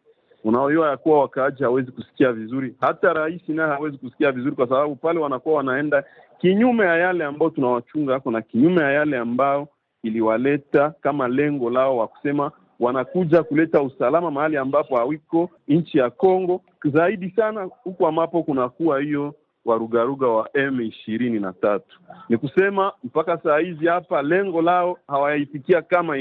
unaoiwa 0.47 0.91
ya 0.91 0.97
kuwa 0.97 1.21
wakaaji 1.21 1.63
hawezi 1.63 1.93
kusikia 1.93 2.33
vizuri, 2.33 2.75
hata 2.81 3.13
rais 3.13 3.49
naye 3.49 3.69
hawezi 3.71 3.99
kusikia 3.99 4.33
vizuri, 4.33 4.57
kwa 4.57 4.69
sababu 4.69 4.97
pale 4.97 5.19
wanakuwa 5.21 5.55
wanaenda 5.57 6.05
kinyume 6.39 6.85
ya 6.85 6.97
yale 6.97 7.25
ambao 7.25 7.51
tunawachunga 7.51 8.13
hako 8.15 8.31
na 8.31 8.43
kinyume 8.43 8.83
ya 8.83 8.93
yale 8.93 9.19
ambayo 9.19 9.69
iliwaleta 10.03 10.91
kama 11.01 11.29
lengo 11.29 11.71
lao 11.71 11.97
wa 11.97 12.09
kusema 12.09 12.51
wanakuja 12.81 13.43
kuleta 13.43 13.83
usalama 13.83 14.31
mahali 14.31 14.57
ambapo 14.57 14.97
hawiko 14.97 15.51
nchi 15.69 15.99
ya 15.99 16.11
Kongo, 16.11 16.61
zaidi 16.85 17.31
sana 17.31 17.63
huku 17.85 18.07
ambapo 18.07 18.43
kunakuwa 18.43 19.01
hiyo 19.01 19.35
warugaruga 19.65 20.27
wa 20.27 20.49
M 20.55 20.81
ishirini 20.81 21.41
na 21.41 21.53
tatu. 21.53 22.01
Ni 22.29 22.37
kusema 22.37 22.93
mpaka 23.05 23.39
saa 23.39 23.59
hizi 23.59 23.87
hapa 23.87 24.23
lengo 24.23 24.63
lao 24.63 24.99
hawaifikia 25.09 25.83
kama 25.83 26.19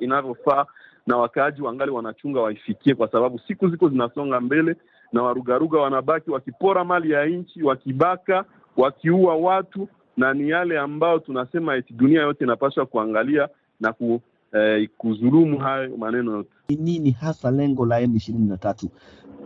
inavyofaa 0.00 0.66
na 1.08 1.16
wakaaji 1.16 1.62
wangali 1.62 1.90
wanachunga 1.90 2.40
waifikie, 2.40 2.94
kwa 2.94 3.08
sababu 3.10 3.38
siku 3.48 3.68
ziko 3.68 3.88
zinasonga 3.88 4.40
mbele 4.40 4.76
na 5.12 5.22
warugaruga 5.22 5.78
wanabaki 5.78 6.30
wakipora 6.30 6.84
mali 6.84 7.10
ya 7.10 7.26
nchi, 7.26 7.62
wakibaka, 7.62 8.44
wakiua 8.76 9.36
watu, 9.36 9.88
na 10.16 10.34
ni 10.34 10.48
yale 10.50 10.78
ambayo 10.78 11.18
tunasema 11.18 11.76
eti 11.76 11.92
dunia 11.94 12.20
yote 12.22 12.44
inapaswa 12.44 12.86
kuangalia 12.86 13.48
na 13.80 13.92
ku, 13.92 14.20
eh, 14.52 14.88
kuzulumu 14.98 15.58
hayo 15.58 15.96
maneno 15.96 16.32
yote. 16.32 16.50
Ni 16.68 16.76
nini 16.76 17.10
hasa 17.10 17.50
lengo 17.50 17.86
la 17.86 18.00
M 18.00 18.16
ishirini 18.16 18.48
na 18.48 18.56
tatu 18.56 18.88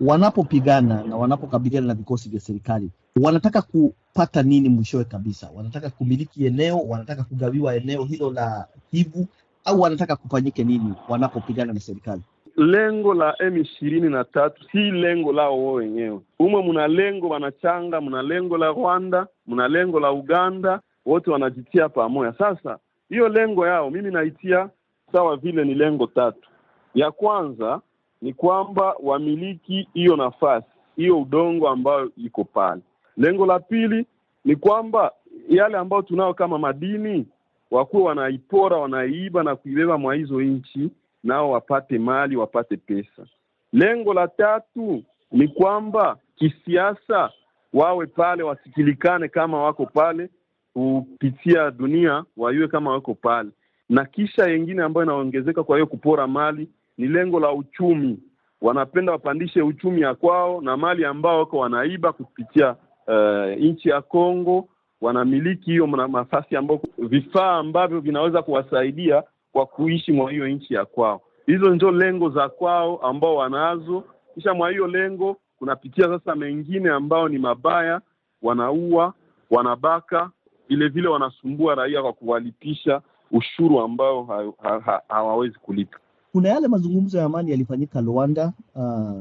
wanapopigana 0.00 1.02
na 1.04 1.16
wanapokabiliana 1.16 1.86
na 1.86 1.94
vikosi 1.94 2.28
vya 2.28 2.40
serikali? 2.40 2.90
Wanataka 3.22 3.62
kupata 3.62 4.42
nini 4.42 4.68
mwishowe 4.68 5.04
kabisa? 5.04 5.50
Wanataka 5.54 5.90
kumiliki 5.90 6.46
eneo? 6.46 6.78
Wanataka 6.78 7.24
kugawiwa 7.24 7.76
eneo 7.76 8.04
hilo 8.04 8.30
la 8.32 8.66
Kivu 8.90 9.26
au 9.64 9.80
wanataka 9.80 10.16
kufanyike 10.16 10.64
nini 10.64 10.94
wanapopigana 11.08 11.72
na 11.72 11.80
serikali? 11.80 12.22
Lengo 12.56 13.14
la 13.14 13.34
M 13.38 13.56
ishirini 13.56 14.08
na 14.10 14.24
tatu 14.24 14.64
si 14.72 14.78
lengo 14.78 15.32
lao 15.32 15.64
wao 15.64 15.74
wenyewe. 15.74 16.20
Umwe 16.38 16.62
mna 16.62 16.88
lengo 16.88 17.28
wanachanga, 17.28 18.00
mna 18.00 18.22
lengo 18.22 18.58
la 18.58 18.66
Rwanda, 18.68 19.26
mna 19.46 19.68
lengo 19.68 20.00
la 20.00 20.12
Uganda, 20.12 20.80
wote 21.06 21.30
wanajitia 21.30 21.88
pamoja. 21.88 22.32
Sasa 22.38 22.78
hiyo 23.08 23.28
lengo 23.28 23.66
yao 23.66 23.90
mimi 23.90 24.10
naitia 24.10 24.68
sawa 25.12 25.36
vile 25.36 25.64
ni 25.64 25.74
lengo 25.74 26.06
tatu. 26.06 26.48
Ya 26.94 27.10
kwanza 27.10 27.80
ni 28.22 28.32
kwamba 28.32 28.94
wamiliki 29.02 29.88
hiyo 29.94 30.16
nafasi, 30.16 30.66
hiyo 30.96 31.20
udongo 31.20 31.68
ambayo 31.68 32.10
iko 32.16 32.44
pale. 32.44 32.80
Lengo 33.16 33.46
la 33.46 33.60
pili 33.60 34.06
ni 34.44 34.56
kwamba 34.56 35.12
yale 35.48 35.76
ambayo 35.76 36.02
tunayo 36.02 36.34
kama 36.34 36.58
madini 36.58 37.26
wakuwe 37.72 38.02
wanaipora 38.02 38.76
wanaiiba 38.76 39.42
na 39.42 39.56
kuibeba 39.56 39.98
mwa 39.98 40.14
hizo 40.14 40.40
nchi, 40.42 40.90
nao 41.24 41.50
wapate 41.50 41.98
mali 41.98 42.36
wapate 42.36 42.76
pesa. 42.76 43.26
Lengo 43.72 44.14
la 44.14 44.28
tatu 44.28 45.02
ni 45.32 45.48
kwamba 45.48 46.18
kisiasa 46.36 47.30
wawe 47.72 48.06
pale, 48.06 48.42
wasikilikane 48.42 49.28
kama 49.28 49.62
wako 49.62 49.86
pale, 49.86 50.28
kupitia 50.74 51.70
dunia 51.70 52.24
waiwe 52.36 52.68
kama 52.68 52.90
wako 52.90 53.14
pale, 53.14 53.50
na 53.88 54.04
kisha 54.04 54.46
yengine 54.48 54.82
ambayo 54.82 55.04
inaongezeka. 55.04 55.62
Kwa 55.64 55.76
hiyo 55.76 55.86
kupora 55.86 56.26
mali 56.26 56.68
ni 56.98 57.06
lengo 57.08 57.40
la 57.40 57.52
uchumi, 57.52 58.18
wanapenda 58.60 59.12
wapandishe 59.12 59.62
uchumi 59.62 60.00
ya 60.00 60.14
kwao 60.14 60.60
na 60.60 60.76
mali 60.76 61.04
ambao 61.04 61.38
wako 61.38 61.58
wanaiba 61.58 62.12
kupitia 62.12 62.76
uh, 63.06 63.58
nchi 63.58 63.88
ya 63.88 64.00
Kongo 64.02 64.68
wanamiliki 65.02 65.70
hiyo 65.70 65.86
nafasi 65.86 66.56
ambao 66.56 66.80
vifaa 66.98 67.56
ambavyo 67.56 68.00
vinaweza 68.00 68.42
kuwasaidia 68.42 69.22
kwa 69.52 69.66
kuishi 69.66 70.12
mwa 70.12 70.30
hiyo 70.30 70.48
nchi 70.48 70.74
ya 70.74 70.84
kwao. 70.84 71.20
Hizo 71.46 71.70
ndio 71.74 71.90
lengo 71.90 72.30
za 72.30 72.48
kwao 72.48 72.96
ambao 72.96 73.36
wanazo. 73.36 74.04
Kisha 74.34 74.54
mwa 74.54 74.70
hiyo 74.70 74.86
lengo 74.86 75.36
kunapitia 75.58 76.04
sasa 76.08 76.34
mengine 76.34 76.90
ambao 76.90 77.28
ni 77.28 77.38
mabaya, 77.38 78.00
wanaua, 78.42 79.14
wanabaka, 79.50 80.30
vile 80.68 80.88
vile 80.88 81.08
wanasumbua 81.08 81.74
raia 81.74 82.02
kwa 82.02 82.12
kuwalipisha 82.12 83.00
ushuru 83.30 83.80
ambao 83.80 84.24
hawawezi 84.24 84.54
ha, 84.62 84.80
ha, 85.08 85.58
ha, 85.58 85.60
kulipa. 85.66 85.98
Kuna 86.32 86.48
yale 86.48 86.68
mazungumzo 86.68 87.18
ya 87.18 87.24
amani 87.24 87.50
yalifanyika 87.50 88.00
Luanda 88.00 88.52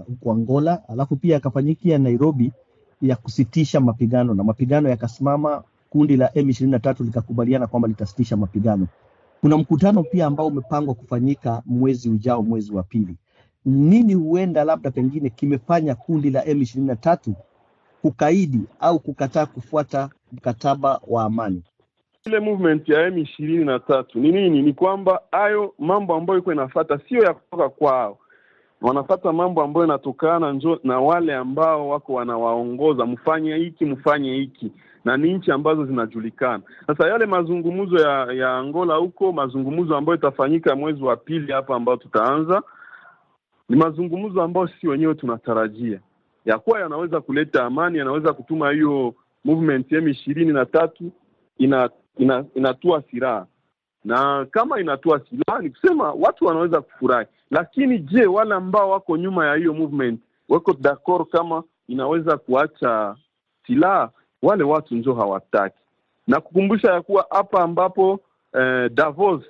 huko 0.07 0.29
uh, 0.29 0.35
Angola, 0.35 0.81
alafu 0.89 1.15
pia 1.15 1.33
yakafanyikia 1.33 1.97
Nairobi 1.97 2.51
ya 3.01 3.15
kusitisha 3.15 3.79
mapigano 3.79 4.33
na 4.33 4.43
mapigano 4.43 4.89
yakasimama. 4.89 5.63
Kundi 5.91 6.17
la 6.17 6.31
M 6.37 6.49
ishirini 6.49 6.71
na 6.71 6.79
tatu 6.79 7.03
likakubaliana 7.03 7.67
kwamba 7.67 7.87
litasitisha 7.87 8.37
mapigano. 8.37 8.87
Kuna 9.41 9.57
mkutano 9.57 10.03
pia 10.03 10.25
ambao 10.25 10.47
umepangwa 10.47 10.95
kufanyika 10.95 11.61
mwezi 11.65 12.09
ujao, 12.09 12.43
mwezi 12.43 12.73
wa 12.73 12.83
pili. 12.83 13.15
Nini 13.65 14.13
huenda 14.13 14.63
labda 14.63 14.91
pengine 14.91 15.29
kimefanya 15.29 15.95
kundi 15.95 16.29
la 16.29 16.45
M 16.45 16.61
ishirini 16.61 16.87
na 16.87 16.95
tatu 16.95 17.35
kukaidi 18.01 18.59
au 18.79 18.99
kukataa 18.99 19.45
kufuata 19.45 20.09
mkataba 20.31 21.01
wa 21.07 21.23
amani? 21.23 21.63
Ile 22.25 22.39
movement 22.39 22.89
ya 22.89 23.07
M 23.07 23.17
ishirini 23.17 23.65
na 23.65 23.79
tatu 23.79 24.19
ni 24.19 24.31
nini? 24.31 24.61
Ni 24.61 24.73
kwamba 24.73 25.21
hayo 25.31 25.73
mambo 25.79 26.15
ambayo 26.15 26.39
iko 26.39 26.53
inafata 26.53 26.99
sio 27.09 27.23
ya 27.23 27.33
kutoka 27.33 27.69
kwao 27.69 28.17
wanafata 28.81 29.33
mambo 29.33 29.61
ambayo 29.63 29.85
inatokana 29.85 30.53
njo 30.53 30.79
na 30.83 30.99
wale 30.99 31.35
ambao 31.35 31.89
wako 31.89 32.13
wanawaongoza, 32.13 33.05
mfanye 33.05 33.55
hiki 33.55 33.85
mfanye 33.85 34.33
hiki, 34.33 34.71
na 35.05 35.17
ni 35.17 35.33
nchi 35.33 35.51
ambazo 35.51 35.85
zinajulikana. 35.85 36.63
Sasa 36.87 37.07
yale 37.07 37.25
mazungumzo 37.25 37.97
ya 37.97 38.33
ya 38.33 38.57
Angola 38.57 38.95
huko, 38.95 39.31
mazungumzo 39.31 39.97
ambayo 39.97 40.17
itafanyika 40.17 40.75
mwezi 40.75 41.03
wa 41.03 41.15
pili 41.17 41.51
hapa, 41.51 41.75
ambao 41.75 41.97
tutaanza, 41.97 42.61
ni 43.69 43.75
mazungumzo 43.75 44.41
ambayo 44.41 44.67
sisi 44.67 44.87
wenyewe 44.87 45.15
tunatarajia 45.15 45.99
ya 46.45 46.59
kuwa 46.59 46.79
yanaweza 46.79 47.21
kuleta 47.21 47.63
amani, 47.65 47.97
yanaweza 47.97 48.33
kutuma 48.33 48.71
hiyo 48.71 49.13
movement 49.45 49.91
M 49.91 50.07
ishirini 50.07 50.53
na 50.53 50.65
tatu 50.65 51.11
ina, 51.57 51.89
ina, 52.17 52.45
inatua 52.55 53.03
silaha 53.11 53.45
na 54.05 54.45
kama 54.51 54.79
inatua 54.79 55.21
silaha 55.29 55.61
ni 55.61 55.69
kusema 55.69 56.11
watu 56.11 56.45
wanaweza 56.45 56.81
kufurahi, 56.81 57.27
lakini 57.51 57.99
je, 57.99 58.25
wale 58.25 58.55
ambao 58.55 58.89
wako 58.89 59.17
nyuma 59.17 59.45
ya 59.47 59.55
hiyo 59.55 59.73
movement 59.73 60.21
wako 60.49 60.73
d'accord 60.73 61.29
kama 61.31 61.63
inaweza 61.87 62.37
kuacha 62.37 63.15
silaha? 63.67 64.09
Wale 64.41 64.63
watu 64.63 64.95
njo 64.95 65.13
hawataki. 65.13 65.77
Na 66.27 66.39
kukumbusha 66.41 66.93
ya 66.93 67.01
kuwa 67.01 67.25
hapa 67.29 67.61
ambapo 67.63 68.19
eh, 68.59 68.89
Davos 68.93 69.43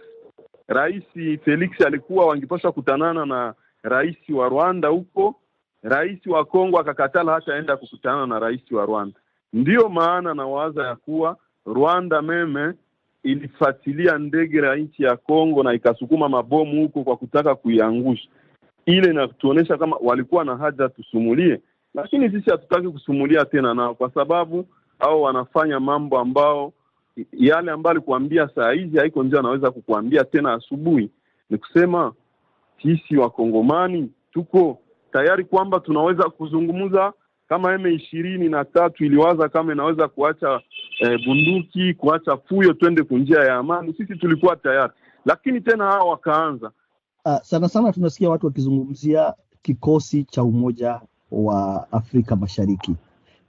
Rais 0.67 1.03
Felix 1.43 1.81
alikuwa 1.85 2.25
wangepaswa 2.25 2.71
kutanana 2.71 3.25
na 3.25 3.53
rais 3.83 4.17
wa 4.29 4.49
Rwanda 4.49 4.87
huko, 4.87 5.35
rais 5.83 6.27
wa 6.27 6.45
Kongo 6.45 6.79
akakatala 6.79 7.33
hata 7.33 7.55
aenda 7.55 7.77
kukutana 7.77 8.25
na 8.27 8.39
rais 8.39 8.71
wa 8.71 8.85
Rwanda. 8.85 9.19
Ndiyo 9.53 9.89
maana 9.89 10.33
nawaza 10.33 10.83
ya 10.87 10.95
kuwa 10.95 11.37
Rwanda 11.65 12.21
meme 12.21 12.73
ilifuatilia 13.23 14.17
ndege 14.17 14.61
la 14.61 14.75
nchi 14.75 15.03
ya 15.03 15.17
Kongo 15.17 15.63
na 15.63 15.73
ikasukuma 15.73 16.29
mabomu 16.29 16.81
huko 16.81 17.03
kwa 17.03 17.17
kutaka 17.17 17.55
kuiangusha. 17.55 18.29
Ile 18.85 19.11
inatuonyesha 19.11 19.77
kama 19.77 19.97
walikuwa 20.01 20.45
na 20.45 20.57
haja 20.57 20.89
tusumulie, 20.89 21.59
lakini 21.93 22.29
sisi 22.31 22.49
hatutaki 22.49 22.87
kusumulia 22.87 23.45
tena 23.45 23.73
nao, 23.73 23.95
kwa 23.95 24.11
sababu 24.11 24.67
au 25.01 25.21
wanafanya 25.21 25.79
mambo 25.79 26.19
ambao 26.19 26.73
yale 27.33 27.71
ambayo 27.71 27.91
alikuambia 27.91 28.49
saa 28.55 28.71
hizi 28.71 28.97
haiko 28.97 29.23
ndio 29.23 29.39
anaweza 29.39 29.71
kukuambia 29.71 30.23
tena 30.23 30.53
asubuhi. 30.53 31.09
Ni 31.49 31.57
kusema 31.57 32.13
sisi 32.81 33.17
wakongomani 33.17 34.11
tuko 34.33 34.79
tayari 35.11 35.45
kwamba 35.45 35.79
tunaweza 35.79 36.23
kuzungumza 36.29 37.13
kama 37.49 37.73
M 37.73 37.87
ishirini 37.87 38.49
na 38.49 38.65
tatu 38.65 39.05
iliwaza 39.05 39.49
kama 39.49 39.73
inaweza 39.73 40.07
kuacha 40.07 40.61
eh, 40.99 41.19
bunduki, 41.25 41.93
kuacha 41.93 42.37
fuyo, 42.37 42.73
twende 42.73 43.03
kunjia 43.03 43.39
ya 43.39 43.55
amani. 43.55 43.93
Sisi 43.97 44.15
tulikuwa 44.15 44.55
tayari, 44.55 44.93
lakini 45.25 45.61
tena 45.61 45.85
hao 45.85 46.07
wakaanza 46.09 46.71
Uh, 47.25 47.37
sana 47.41 47.69
sana 47.69 47.91
tunasikia 47.93 48.29
watu 48.29 48.45
wakizungumzia 48.45 49.33
kikosi 49.61 50.23
cha 50.23 50.43
Umoja 50.43 51.01
wa 51.31 51.87
Afrika 51.91 52.35
Mashariki, 52.35 52.95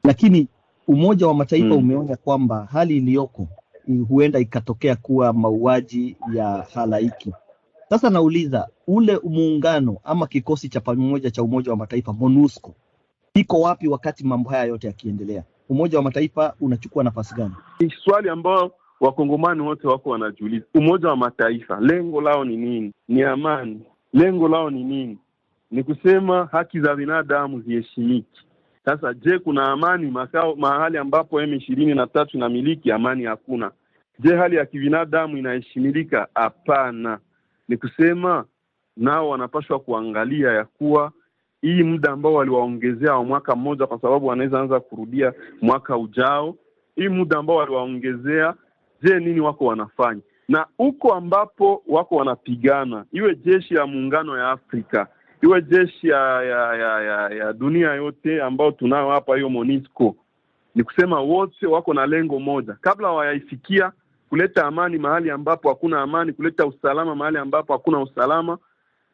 lakini 0.05 0.49
Umoja 0.89 1.27
wa 1.27 1.35
Mataifa 1.35 1.67
Mm. 1.67 1.73
umeonya 1.77 2.17
kwamba 2.17 2.69
hali 2.73 2.97
iliyoko 2.97 3.49
huenda 4.09 4.39
ikatokea 4.39 4.97
kuwa 4.97 5.33
mauaji 5.33 6.17
ya 6.35 6.67
halaiki. 6.75 7.33
Sasa 7.91 8.11
nauliza, 8.11 8.69
ule 8.87 9.19
muungano 9.25 9.97
ama 10.05 10.27
kikosi 10.27 10.69
cha 10.69 10.81
pamoja 10.81 11.31
cha 11.31 11.43
Umoja 11.43 11.71
wa 11.71 11.77
Mataifa 11.77 12.13
MONUSCO 12.13 12.75
iko 13.35 13.61
wapi 13.61 13.89
wakati 13.89 14.25
mambo 14.27 14.51
haya 14.51 14.65
yote 14.65 14.87
yakiendelea? 14.87 15.45
Umoja 15.69 15.99
wa 15.99 16.05
Mataifa 16.05 16.55
unachukua 16.61 17.05
nafasi 17.05 17.35
gani? 17.35 17.55
ni 17.81 17.91
swali 18.05 18.29
ambayo 18.29 18.73
wakongomani 19.01 19.61
wote 19.61 19.87
wako 19.89 20.11
wanajiuliza. 20.11 20.65
Umoja 20.75 21.09
wa 21.09 21.17
Mataifa 21.17 21.81
lengo 21.81 22.21
lao 22.21 22.45
ni 22.45 22.57
nini? 22.57 22.93
Ni 23.09 23.23
amani. 23.23 23.81
Lengo 24.13 24.49
lao 24.49 24.71
ni 24.71 24.85
nini? 24.85 25.19
Ni 25.71 25.83
kusema 25.83 26.49
haki 26.53 26.81
za 26.81 26.95
binadamu 26.97 27.61
ziheshimiki. 27.61 28.41
Sasa 28.85 29.15
je, 29.15 29.39
kuna 29.39 29.65
amani 29.73 30.11
makao 30.11 30.57
mahali 30.57 30.99
ambapo 30.99 31.43
M 31.43 31.55
ishirini 31.55 31.95
na 31.95 32.07
tatu 32.07 32.37
inamiliki? 32.37 32.93
Amani 32.93 33.25
hakuna. 33.25 33.71
Je, 34.19 34.37
hali 34.37 34.57
ya 34.57 34.67
kibinadamu 34.67 35.37
inaheshimilika? 35.37 36.29
Hapana. 36.35 37.19
Ni 37.69 37.77
kusema 37.77 38.45
nao 38.97 39.29
wanapashwa 39.29 39.79
kuangalia 39.81 40.53
ya 40.53 40.65
kuwa 40.65 41.13
hii 41.63 41.83
muda 41.83 42.11
ambao 42.13 42.35
waliwaongezea 42.35 43.13
wa 43.15 43.25
mwaka 43.25 43.57
mmoja, 43.57 43.87
kwa 43.87 44.01
sababu 44.01 44.27
wanaweza 44.27 44.61
anza 44.61 44.81
kurudia 44.81 45.33
mwaka 45.61 45.97
ujao 45.99 46.57
hii 46.97 47.09
muda 47.09 47.39
ambao 47.39 47.57
waliwaongezea, 47.57 48.55
je, 49.03 49.19
nini 49.21 49.41
wako 49.41 49.65
wanafanya? 49.67 50.21
Na 50.49 50.67
huko 50.77 51.15
ambapo 51.15 51.83
wako 51.89 52.17
wanapigana, 52.17 53.05
iwe 53.13 53.35
jeshi 53.37 53.75
ya 53.75 53.87
muungano 53.87 54.39
ya 54.39 54.51
Afrika, 54.51 55.07
iwe 55.43 55.63
jeshi 55.63 56.09
ya 56.09 56.43
ya, 56.43 56.75
ya, 56.75 57.01
ya, 57.03 57.29
ya 57.37 57.53
dunia 57.53 57.95
yote 57.95 58.43
ambayo 58.43 58.71
tunayo 58.71 59.11
hapa, 59.11 59.37
hiyo 59.37 59.49
MONUSCO, 59.49 60.17
ni 60.75 60.83
kusema 60.83 61.21
wote 61.21 61.67
wako 61.67 61.95
na 61.95 62.07
lengo 62.07 62.41
moja, 62.41 62.77
kabla 62.81 63.11
wayaifikia 63.11 63.93
kuleta 64.29 64.67
amani 64.67 64.99
mahali 64.99 65.31
ambapo 65.31 65.69
hakuna 65.69 66.01
amani, 66.03 66.33
kuleta 66.33 66.67
usalama 66.67 67.15
mahali 67.15 67.39
ambapo 67.39 67.73
hakuna 67.73 68.01
usalama, 68.01 68.59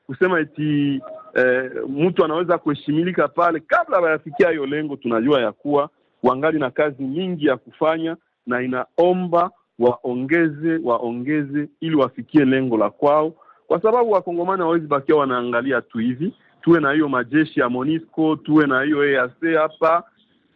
kusema 0.07 0.41
eti 0.41 1.01
eh, 1.35 1.71
mtu 1.89 2.25
anaweza 2.25 2.59
kuheshimilika 2.59 3.29
pale. 3.29 3.61
Kabla 3.61 3.99
wayafikia 4.01 4.51
hiyo 4.51 4.67
lengo, 4.67 4.97
tunajua 4.97 5.41
ya 5.41 5.53
kuwa 5.53 5.91
wangali 6.23 6.59
na 6.59 6.71
kazi 6.71 7.03
nyingi 7.05 7.47
ya 7.47 7.57
kufanya, 7.57 8.17
na 8.47 8.63
inaomba 8.63 9.51
waongeze 9.79 10.81
waongeze, 10.85 11.69
ili 11.81 11.97
wafikie 11.97 12.45
lengo 12.45 12.77
la 12.77 12.91
kwao, 12.91 13.33
kwa 13.69 13.83
sababu 13.83 14.11
wakongomani 14.11 14.61
hawawezi 14.63 14.87
bakia 14.87 15.17
wanaangalia 15.17 15.81
tu 15.81 15.99
hivi. 15.99 16.35
Tuwe 16.63 16.81
na 16.81 16.93
hiyo 16.93 17.09
majeshi 17.09 17.61
ya 17.61 17.69
MONUSCO, 17.69 18.37
tuwe 18.37 18.67
na 18.67 18.83
hiyo 18.83 19.05
EAC 19.13 19.55
hapa, 19.59 20.03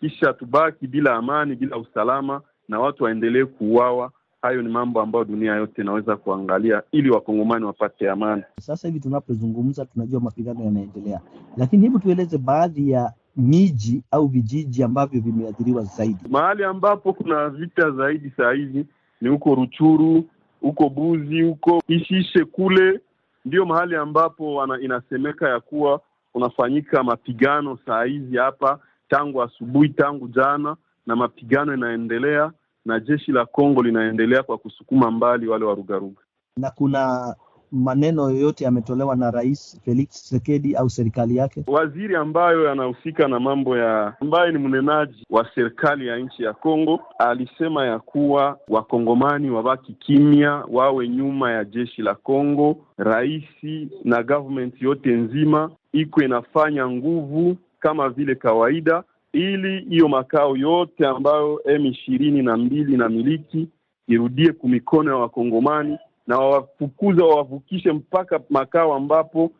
kisha 0.01 0.33
tubaki 0.33 0.87
bila 0.87 1.15
amani, 1.15 1.57
bila 1.57 1.77
usalama, 1.77 2.41
na 2.69 2.81
watu 2.81 3.05
waendelee 3.05 3.45
kuuawa. 3.45 4.11
Hayo 4.43 4.63
ni 4.63 4.69
mambo 4.69 5.01
ambayo 5.01 5.25
dunia 5.25 5.55
yote 5.55 5.83
inaweza 5.83 6.17
kuangalia, 6.17 6.83
ili 6.93 7.11
wakongomani 7.11 7.65
wapate 7.65 8.11
amani. 8.11 8.43
Sasa 8.61 8.89
hivi 8.89 9.01
tunapozungumza, 9.01 9.85
tunajua 9.85 10.21
mapigano 10.21 10.65
yanaendelea, 10.65 11.21
lakini 11.57 11.83
hebu 11.83 11.99
tueleze 11.99 12.39
baadhi 12.39 12.91
ya 12.91 13.13
miji 13.37 14.03
au 14.11 14.27
vijiji 14.27 14.83
ambavyo 14.83 15.21
vimeathiriwa 15.21 15.83
zaidi. 15.83 16.17
Mahali 16.31 16.65
ambapo 16.65 17.13
kuna 17.13 17.49
vita 17.49 17.91
zaidi 17.91 18.33
saa 18.37 18.53
hizi 18.53 18.87
ni 19.21 19.29
huko 19.29 19.55
Ruchuru, 19.55 20.25
huko 20.63 20.89
Buzi, 20.89 21.43
huko 21.43 21.83
Ishishe 21.89 22.45
kule, 22.45 23.01
ndio 23.45 23.67
mahali 23.67 23.97
ambapo 23.97 24.55
wana, 24.55 24.81
inasemeka 24.81 25.49
ya 25.49 25.61
kuwa 25.61 26.01
unafanyika 26.35 27.03
mapigano 27.03 27.79
saa 27.87 28.05
hizi 28.05 28.37
hapa 28.37 28.79
tangu 29.09 29.43
asubuhi, 29.43 29.89
tangu 29.89 30.29
jana, 30.29 30.77
na 31.07 31.17
mapigano 31.17 31.75
inaendelea 31.75 32.53
na 32.85 33.01
jeshi 33.01 33.33
la 33.33 33.47
Kongo 33.47 33.83
linaendelea 33.83 34.43
kwa 34.43 34.59
kusukuma 34.59 35.11
mbali 35.11 35.47
wale 35.47 35.65
warugaruga. 35.65 36.21
Na 36.57 36.71
kuna 36.71 37.35
maneno 37.73 38.31
yoyote 38.31 38.65
yametolewa 38.65 39.17
na 39.17 39.31
Rais 39.31 39.81
Felix 39.85 40.09
Tshisekedi 40.09 40.75
au 40.77 40.91
serikali 40.91 41.37
yake? 41.37 41.65
Waziri 41.67 42.17
ambayo 42.17 42.65
yanahusika 42.65 43.29
na 43.29 43.41
mambo 43.41 43.77
ya 43.77 44.15
ambaye 44.21 44.53
ni 44.53 44.59
mnenaji 44.59 45.27
wa 45.31 45.49
serikali 45.55 46.07
ya 46.07 46.17
nchi 46.17 46.43
ya 46.43 46.53
Kongo 46.53 47.01
alisema 47.19 47.87
ya 47.87 47.99
kuwa 47.99 48.59
wakongomani 48.69 49.51
wabaki 49.51 49.93
kimya, 49.93 50.65
wawe 50.71 51.09
nyuma 51.09 51.53
ya 51.53 51.65
jeshi 51.65 52.03
la 52.03 52.15
Kongo. 52.15 52.77
Raisi 52.99 53.89
na 54.05 54.23
government 54.23 54.83
yote 54.83 55.11
nzima 55.13 55.71
iko 55.93 56.23
inafanya 56.23 56.89
nguvu 56.89 57.57
kama 57.81 58.09
vile 58.09 58.35
kawaida, 58.35 59.03
ili 59.33 59.81
hiyo 59.89 60.09
makao 60.09 60.57
yote 60.57 61.07
ambayo 61.07 61.61
M 61.67 61.87
ishirini 61.87 62.43
na 62.43 62.57
mbili 62.57 62.97
na 62.97 63.09
miliki 63.09 63.69
irudie 64.09 64.53
kumikono 64.53 65.11
ya 65.11 65.17
wakongomani 65.17 65.99
na 66.27 66.39
wawafukuza 66.39 67.25
wawavukishe 67.25 67.93
mpaka 67.93 68.41
makao 68.51 68.95
ambapo 68.95 69.51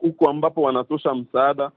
huko 0.00 0.30
ambapo 0.30 0.62
wanatosha 0.62 1.14
msaada 1.14 1.70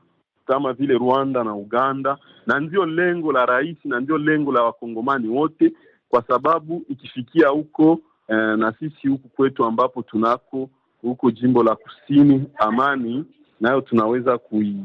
kama 0.45 0.73
vile 0.73 0.93
Rwanda 0.93 1.43
na 1.43 1.55
Uganda, 1.55 2.17
na 2.47 2.59
ndio 2.59 2.85
lengo 2.85 3.31
la 3.31 3.45
rais 3.45 3.77
na 3.85 3.99
ndio 3.99 4.17
lengo 4.17 4.51
la 4.51 4.63
wakongomani 4.63 5.27
wote, 5.27 5.71
kwa 6.09 6.23
sababu 6.27 6.83
ikifikia 6.89 7.47
huko 7.47 7.99
eh, 8.27 8.37
na 8.57 8.73
sisi 8.79 9.07
huku 9.07 9.27
kwetu 9.29 9.65
ambapo 9.65 10.01
tunako 10.01 10.69
huko 11.01 11.31
jimbo 11.31 11.63
la 11.63 11.75
kusini, 11.75 12.43
amani 12.57 13.25
nayo 13.61 13.81
tunaweza 13.81 14.37
kui, 14.37 14.75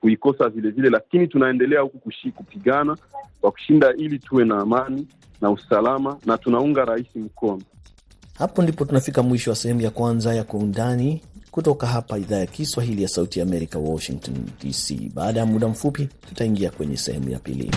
kuikosa 0.00 0.48
vile 0.48 0.70
vile, 0.70 0.90
lakini 0.90 1.26
tunaendelea 1.28 1.80
huku 1.80 1.98
kushi, 1.98 2.30
kupigana 2.32 2.96
kwa 3.40 3.50
kushinda 3.50 3.94
ili 3.94 4.18
tuwe 4.18 4.44
na 4.44 4.58
amani 4.60 5.06
na 5.40 5.50
usalama, 5.50 6.16
na 6.26 6.38
tunaunga 6.38 6.84
rais 6.84 7.16
mkono. 7.16 7.62
Hapo 8.40 8.62
ndipo 8.62 8.84
tunafika 8.84 9.22
mwisho 9.22 9.50
wa 9.50 9.56
sehemu 9.56 9.80
ya 9.80 9.90
kwanza 9.90 10.34
ya 10.34 10.44
Kwa 10.44 10.60
Undani 10.60 11.22
kutoka 11.50 11.86
hapa 11.86 12.18
idhaa 12.18 12.36
ya 12.38 12.46
Kiswahili 12.46 13.02
ya 13.02 13.08
Sauti 13.08 13.38
ya 13.38 13.44
Amerika, 13.46 13.78
Washington 13.78 14.34
DC. 14.62 15.10
Baada 15.14 15.40
ya 15.40 15.46
muda 15.46 15.68
mfupi, 15.68 16.08
tutaingia 16.28 16.70
kwenye 16.70 16.96
sehemu 16.96 17.30
ya 17.30 17.38
pili. 17.38 17.70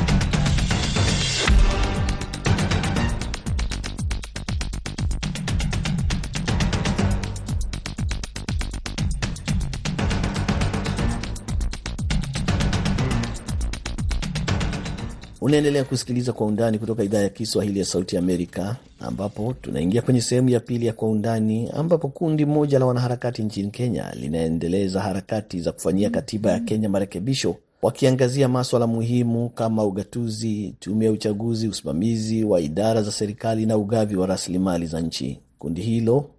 Unaendelea 15.44 15.84
kusikiliza 15.84 16.34
Kwa 16.34 16.48
Undani 16.48 16.80
kutoka 16.80 17.04
idhaa 17.04 17.20
ya 17.22 17.30
Kiswahili 17.30 17.80
ya 17.80 17.86
Sauti 17.86 18.18
Amerika, 18.18 18.76
ambapo 19.00 19.54
tunaingia 19.62 20.02
kwenye 20.02 20.22
sehemu 20.22 20.50
ya 20.50 20.60
pili 20.60 20.86
ya 20.86 20.94
Kwa 20.94 21.10
Undani, 21.10 21.70
ambapo 21.74 22.08
kundi 22.08 22.46
moja 22.46 22.80
la 22.80 22.86
wanaharakati 22.86 23.44
nchini 23.44 23.72
Kenya 23.72 24.12
linaendeleza 24.14 25.02
harakati 25.02 25.62
za 25.62 25.72
kufanyia 25.72 26.10
katiba 26.10 26.52
ya 26.52 26.60
Kenya 26.60 26.90
marekebisho, 26.90 27.56
wakiangazia 27.82 28.48
maswala 28.50 28.88
muhimu 28.88 29.50
kama 29.50 29.84
ugatuzi, 29.86 30.76
tume 30.80 31.06
ya 31.06 31.12
uchaguzi, 31.12 31.68
usimamizi 31.68 32.44
wa 32.44 32.62
idara 32.62 33.02
za 33.04 33.12
serikali 33.12 33.66
na 33.66 33.78
ugavi 33.78 34.16
wa 34.16 34.28
rasilimali 34.28 34.86
za 34.86 35.02
nchi. 35.02 35.40
Kundi 35.60 35.82
hilo 35.82 36.30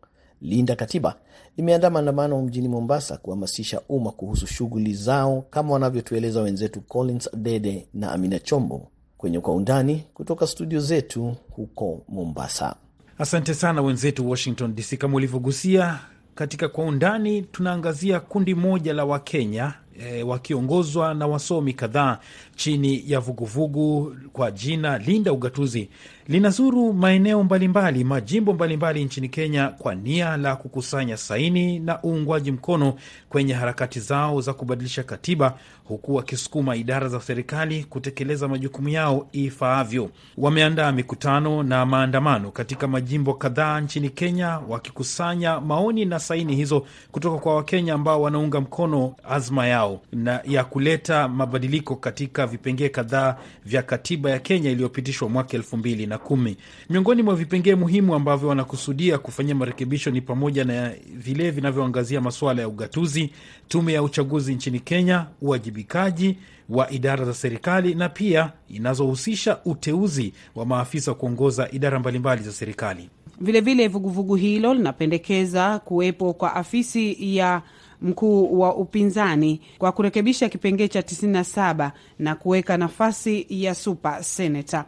Linda 0.42 0.76
Katiba 0.76 1.14
limeandaa 1.56 1.90
maandamano 1.90 2.42
mjini 2.42 2.68
Mombasa 2.68 3.16
kuhamasisha 3.16 3.80
umma 3.88 4.10
kuhusu 4.10 4.46
shughuli 4.46 4.94
zao, 4.94 5.44
kama 5.50 5.72
wanavyotueleza 5.72 6.40
wenzetu 6.42 6.80
Collins 6.80 7.30
Dede 7.36 7.88
na 7.94 8.12
Amina 8.12 8.38
Chombo 8.38 8.90
kwenye 9.24 9.40
Kwa 9.40 9.54
Undani 9.54 10.04
kutoka 10.14 10.46
studio 10.46 10.80
zetu 10.80 11.36
huko 11.50 12.02
Mombasa. 12.08 12.76
Asante 13.18 13.54
sana 13.54 13.82
wenzetu 13.82 14.30
Washington 14.30 14.74
DC. 14.74 14.96
Kama 14.96 15.16
ulivyogusia 15.16 15.98
katika 16.34 16.68
Kwa 16.68 16.84
Undani, 16.84 17.42
tunaangazia 17.42 18.20
kundi 18.20 18.54
moja 18.54 18.92
la 18.92 19.04
Wakenya 19.04 19.74
e, 20.00 20.22
wakiongozwa 20.22 21.14
na 21.14 21.26
wasomi 21.26 21.72
kadhaa 21.72 22.18
chini 22.56 23.02
ya 23.06 23.20
vuguvugu 23.20 24.16
kwa 24.32 24.50
jina 24.50 24.98
Linda 24.98 25.32
Ugatuzi 25.32 25.88
linazuru 26.28 26.92
maeneo 26.92 27.42
mbalimbali, 27.44 28.04
majimbo 28.04 28.52
mbalimbali 28.52 29.04
nchini 29.04 29.28
Kenya 29.28 29.68
kwa 29.68 29.94
nia 29.94 30.36
la 30.36 30.56
kukusanya 30.56 31.16
saini 31.16 31.78
na 31.78 32.02
uungwaji 32.04 32.52
mkono 32.52 32.94
kwenye 33.28 33.52
harakati 33.54 34.00
zao 34.00 34.40
za 34.40 34.52
kubadilisha 34.52 35.02
katiba, 35.02 35.58
huku 35.84 36.14
wakisukuma 36.14 36.76
idara 36.76 37.08
za 37.08 37.20
serikali 37.20 37.84
kutekeleza 37.84 38.48
majukumu 38.48 38.88
yao 38.88 39.28
ifaavyo. 39.32 40.10
Wameandaa 40.36 40.92
mikutano 40.92 41.62
na 41.62 41.86
maandamano 41.86 42.50
katika 42.50 42.88
majimbo 42.88 43.34
kadhaa 43.34 43.80
nchini 43.80 44.10
Kenya, 44.10 44.60
wakikusanya 44.68 45.60
maoni 45.60 46.04
na 46.04 46.18
saini 46.18 46.56
hizo 46.56 46.86
kutoka 47.12 47.38
kwa 47.38 47.54
Wakenya 47.56 47.94
ambao 47.94 48.22
wanaunga 48.22 48.60
mkono 48.60 49.14
azma 49.28 49.66
yao 49.66 50.00
na 50.12 50.40
ya 50.44 50.64
kuleta 50.64 51.28
mabadiliko 51.28 51.96
katika 51.96 52.46
vipengee 52.46 52.88
kadhaa 52.88 53.36
vya 53.64 53.82
katiba 53.82 54.30
ya 54.30 54.38
Kenya 54.38 54.70
iliyopitishwa 54.70 55.28
mwaka 55.28 55.56
elfu 55.56 55.76
mbili 55.76 56.06
na 56.14 56.18
kumi. 56.18 56.56
Miongoni 56.90 57.22
mwa 57.22 57.36
vipengee 57.36 57.74
muhimu 57.74 58.14
ambavyo 58.14 58.48
wanakusudia 58.48 59.18
kufanyia 59.18 59.54
marekebisho 59.54 60.10
ni 60.10 60.20
pamoja 60.20 60.64
na 60.64 60.92
vile 61.14 61.50
vinavyoangazia 61.50 62.20
masuala 62.20 62.62
ya 62.62 62.68
ugatuzi, 62.68 63.30
tume 63.68 63.92
ya 63.92 64.02
uchaguzi 64.02 64.54
nchini 64.54 64.80
Kenya, 64.80 65.26
uwajibikaji 65.42 66.36
wa 66.68 66.90
idara 66.90 67.24
za 67.24 67.34
serikali 67.34 67.94
na 67.94 68.08
pia 68.08 68.52
inazohusisha 68.68 69.58
uteuzi 69.64 70.32
wa 70.54 70.66
maafisa 70.66 71.10
wa 71.10 71.16
kuongoza 71.16 71.68
idara 71.72 71.98
mbalimbali 71.98 72.42
za 72.42 72.52
serikali. 72.52 73.10
Vilevile 73.40 73.88
vuguvugu 73.88 74.34
hilo 74.34 74.74
linapendekeza 74.74 75.78
kuwepo 75.78 76.32
kwa 76.34 76.54
afisi 76.54 77.36
ya 77.36 77.62
mkuu 78.04 78.60
wa 78.60 78.76
upinzani 78.76 79.60
kwa 79.78 79.92
kurekebisha 79.92 80.48
kipengee 80.48 80.88
cha 80.88 81.00
97 81.00 81.90
na 82.18 82.34
kuweka 82.34 82.76
nafasi 82.76 83.46
ya 83.48 83.74
super 83.74 84.24
senata. 84.24 84.84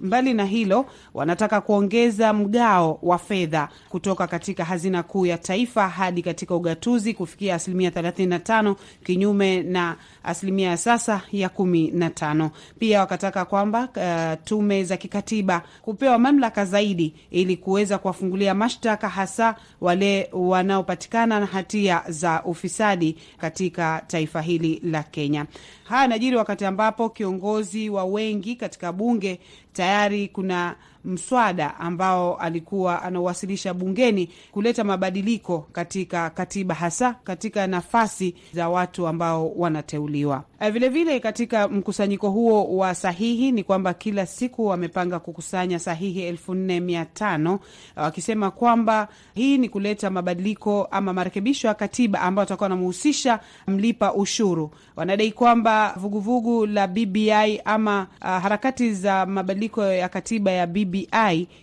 Mbali 0.00 0.34
na 0.34 0.44
hilo, 0.44 0.86
wanataka 1.14 1.60
kuongeza 1.60 2.32
mgao 2.32 2.98
wa 3.02 3.18
fedha 3.18 3.68
kutoka 3.88 4.26
katika 4.26 4.64
hazina 4.64 5.02
kuu 5.02 5.26
ya 5.26 5.38
taifa 5.38 5.88
hadi 5.88 6.22
katika 6.22 6.54
ugatuzi 6.54 7.14
kufikia 7.14 7.54
asilimia 7.54 7.90
35 7.90 8.74
kinyume 9.04 9.62
na 9.62 9.96
asilimia 10.24 10.68
ya 10.70 10.76
sasa 10.76 11.22
ya 11.32 11.48
kumi 11.48 11.90
na 11.90 12.10
tano. 12.10 12.50
Pia 12.78 13.00
wakataka 13.00 13.44
kwamba 13.44 13.88
uh, 13.96 14.44
tume 14.44 14.84
za 14.84 14.96
kikatiba 14.96 15.62
kupewa 15.82 16.18
mamlaka 16.18 16.64
zaidi 16.64 17.14
ili 17.30 17.56
kuweza 17.56 17.98
kuwafungulia 17.98 18.54
mashtaka 18.54 19.08
hasa 19.08 19.56
wale 19.80 20.28
wanaopatikana 20.32 21.40
na 21.40 21.46
hatia 21.46 22.02
za 22.08 22.42
ufisadi 22.44 23.16
katika 23.38 24.02
taifa 24.06 24.40
hili 24.42 24.80
la 24.84 25.02
Kenya. 25.02 25.46
Haya 25.84 26.08
najiri 26.08 26.36
wakati 26.36 26.64
ambapo 26.64 27.08
kiongozi 27.08 27.90
wa 27.90 28.04
wengi 28.04 28.56
katika 28.56 28.92
bunge 28.92 29.40
tayari 29.72 30.28
kuna 30.28 30.76
mswada 31.04 31.76
ambao 31.80 32.36
alikuwa 32.36 33.02
anawasilisha 33.02 33.74
bungeni 33.74 34.28
kuleta 34.52 34.84
mabadiliko 34.84 35.58
katika 35.72 36.30
katiba, 36.30 36.74
hasa 36.74 37.14
katika 37.24 37.66
nafasi 37.66 38.34
za 38.54 38.68
watu 38.68 39.06
ambao 39.06 39.50
wanateuliwa. 39.56 40.44
Vilevile 40.60 40.88
vile 40.88 41.20
katika 41.20 41.68
mkusanyiko 41.68 42.30
huo 42.30 42.76
wa 42.76 42.94
sahihi 42.94 43.52
ni 43.52 43.64
kwamba 43.64 43.94
kila 43.94 44.26
siku 44.26 44.66
wamepanga 44.66 45.18
kukusanya 45.18 45.78
sahihi 45.78 46.22
elfu 46.22 46.54
nne 46.54 46.80
mia 46.80 47.04
tano 47.04 47.60
wakisema 47.96 48.50
kwamba 48.50 49.08
hii 49.34 49.58
ni 49.58 49.68
kuleta 49.68 50.10
mabadiliko 50.10 50.88
ama 50.90 51.12
marekebisho 51.12 51.68
ya 51.68 51.74
katiba 51.74 52.20
ambayo 52.20 52.42
watakuwa 52.42 52.64
wanamhusisha 52.64 53.40
mlipa 53.66 54.14
ushuru. 54.14 54.70
Wanadai 54.96 55.32
kwamba 55.32 55.94
vuguvugu 55.96 56.66
la 56.66 56.86
BBI 56.86 57.60
ama 57.64 58.06
uh, 58.22 58.26
harakati 58.28 58.92
za 58.94 59.26
mabadiliko 59.26 59.84
ya 59.84 60.08
katiba 60.08 60.50
ya 60.50 60.66
BBI 60.66 60.89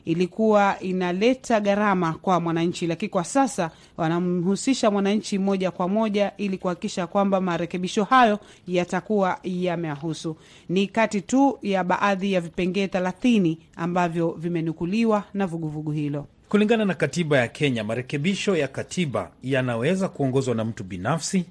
ilikuwa 0.05 0.75
inaleta 0.79 1.59
gharama 1.59 2.13
kwa 2.13 2.39
mwananchi, 2.39 2.87
lakini 2.87 3.09
kwa 3.09 3.23
sasa 3.23 3.71
wanamhusisha 3.97 4.91
mwananchi 4.91 5.37
moja 5.39 5.71
kwa 5.71 5.87
moja 5.87 6.31
ili 6.37 6.57
kuhakikisha 6.57 7.07
kwamba 7.07 7.41
marekebisho 7.41 8.03
hayo 8.03 8.39
yatakuwa 8.67 9.39
yamehusu. 9.43 10.35
Ni 10.69 10.87
kati 10.87 11.21
tu 11.21 11.59
ya 11.61 11.83
baadhi 11.83 12.33
ya 12.33 12.41
vipengee 12.41 12.87
thelathini 12.87 13.57
ambavyo 13.75 14.31
vimenukuliwa 14.31 15.23
na 15.33 15.47
vuguvugu 15.47 15.91
hilo. 15.91 16.25
Kulingana 16.49 16.85
na 16.85 16.93
katiba 16.93 17.37
ya 17.37 17.47
Kenya, 17.47 17.83
marekebisho 17.83 18.55
ya 18.57 18.67
katiba 18.67 19.31
yanaweza 19.43 20.09
kuongozwa 20.09 20.55
na 20.55 20.65
mtu 20.65 20.83
binafsi 20.83 21.45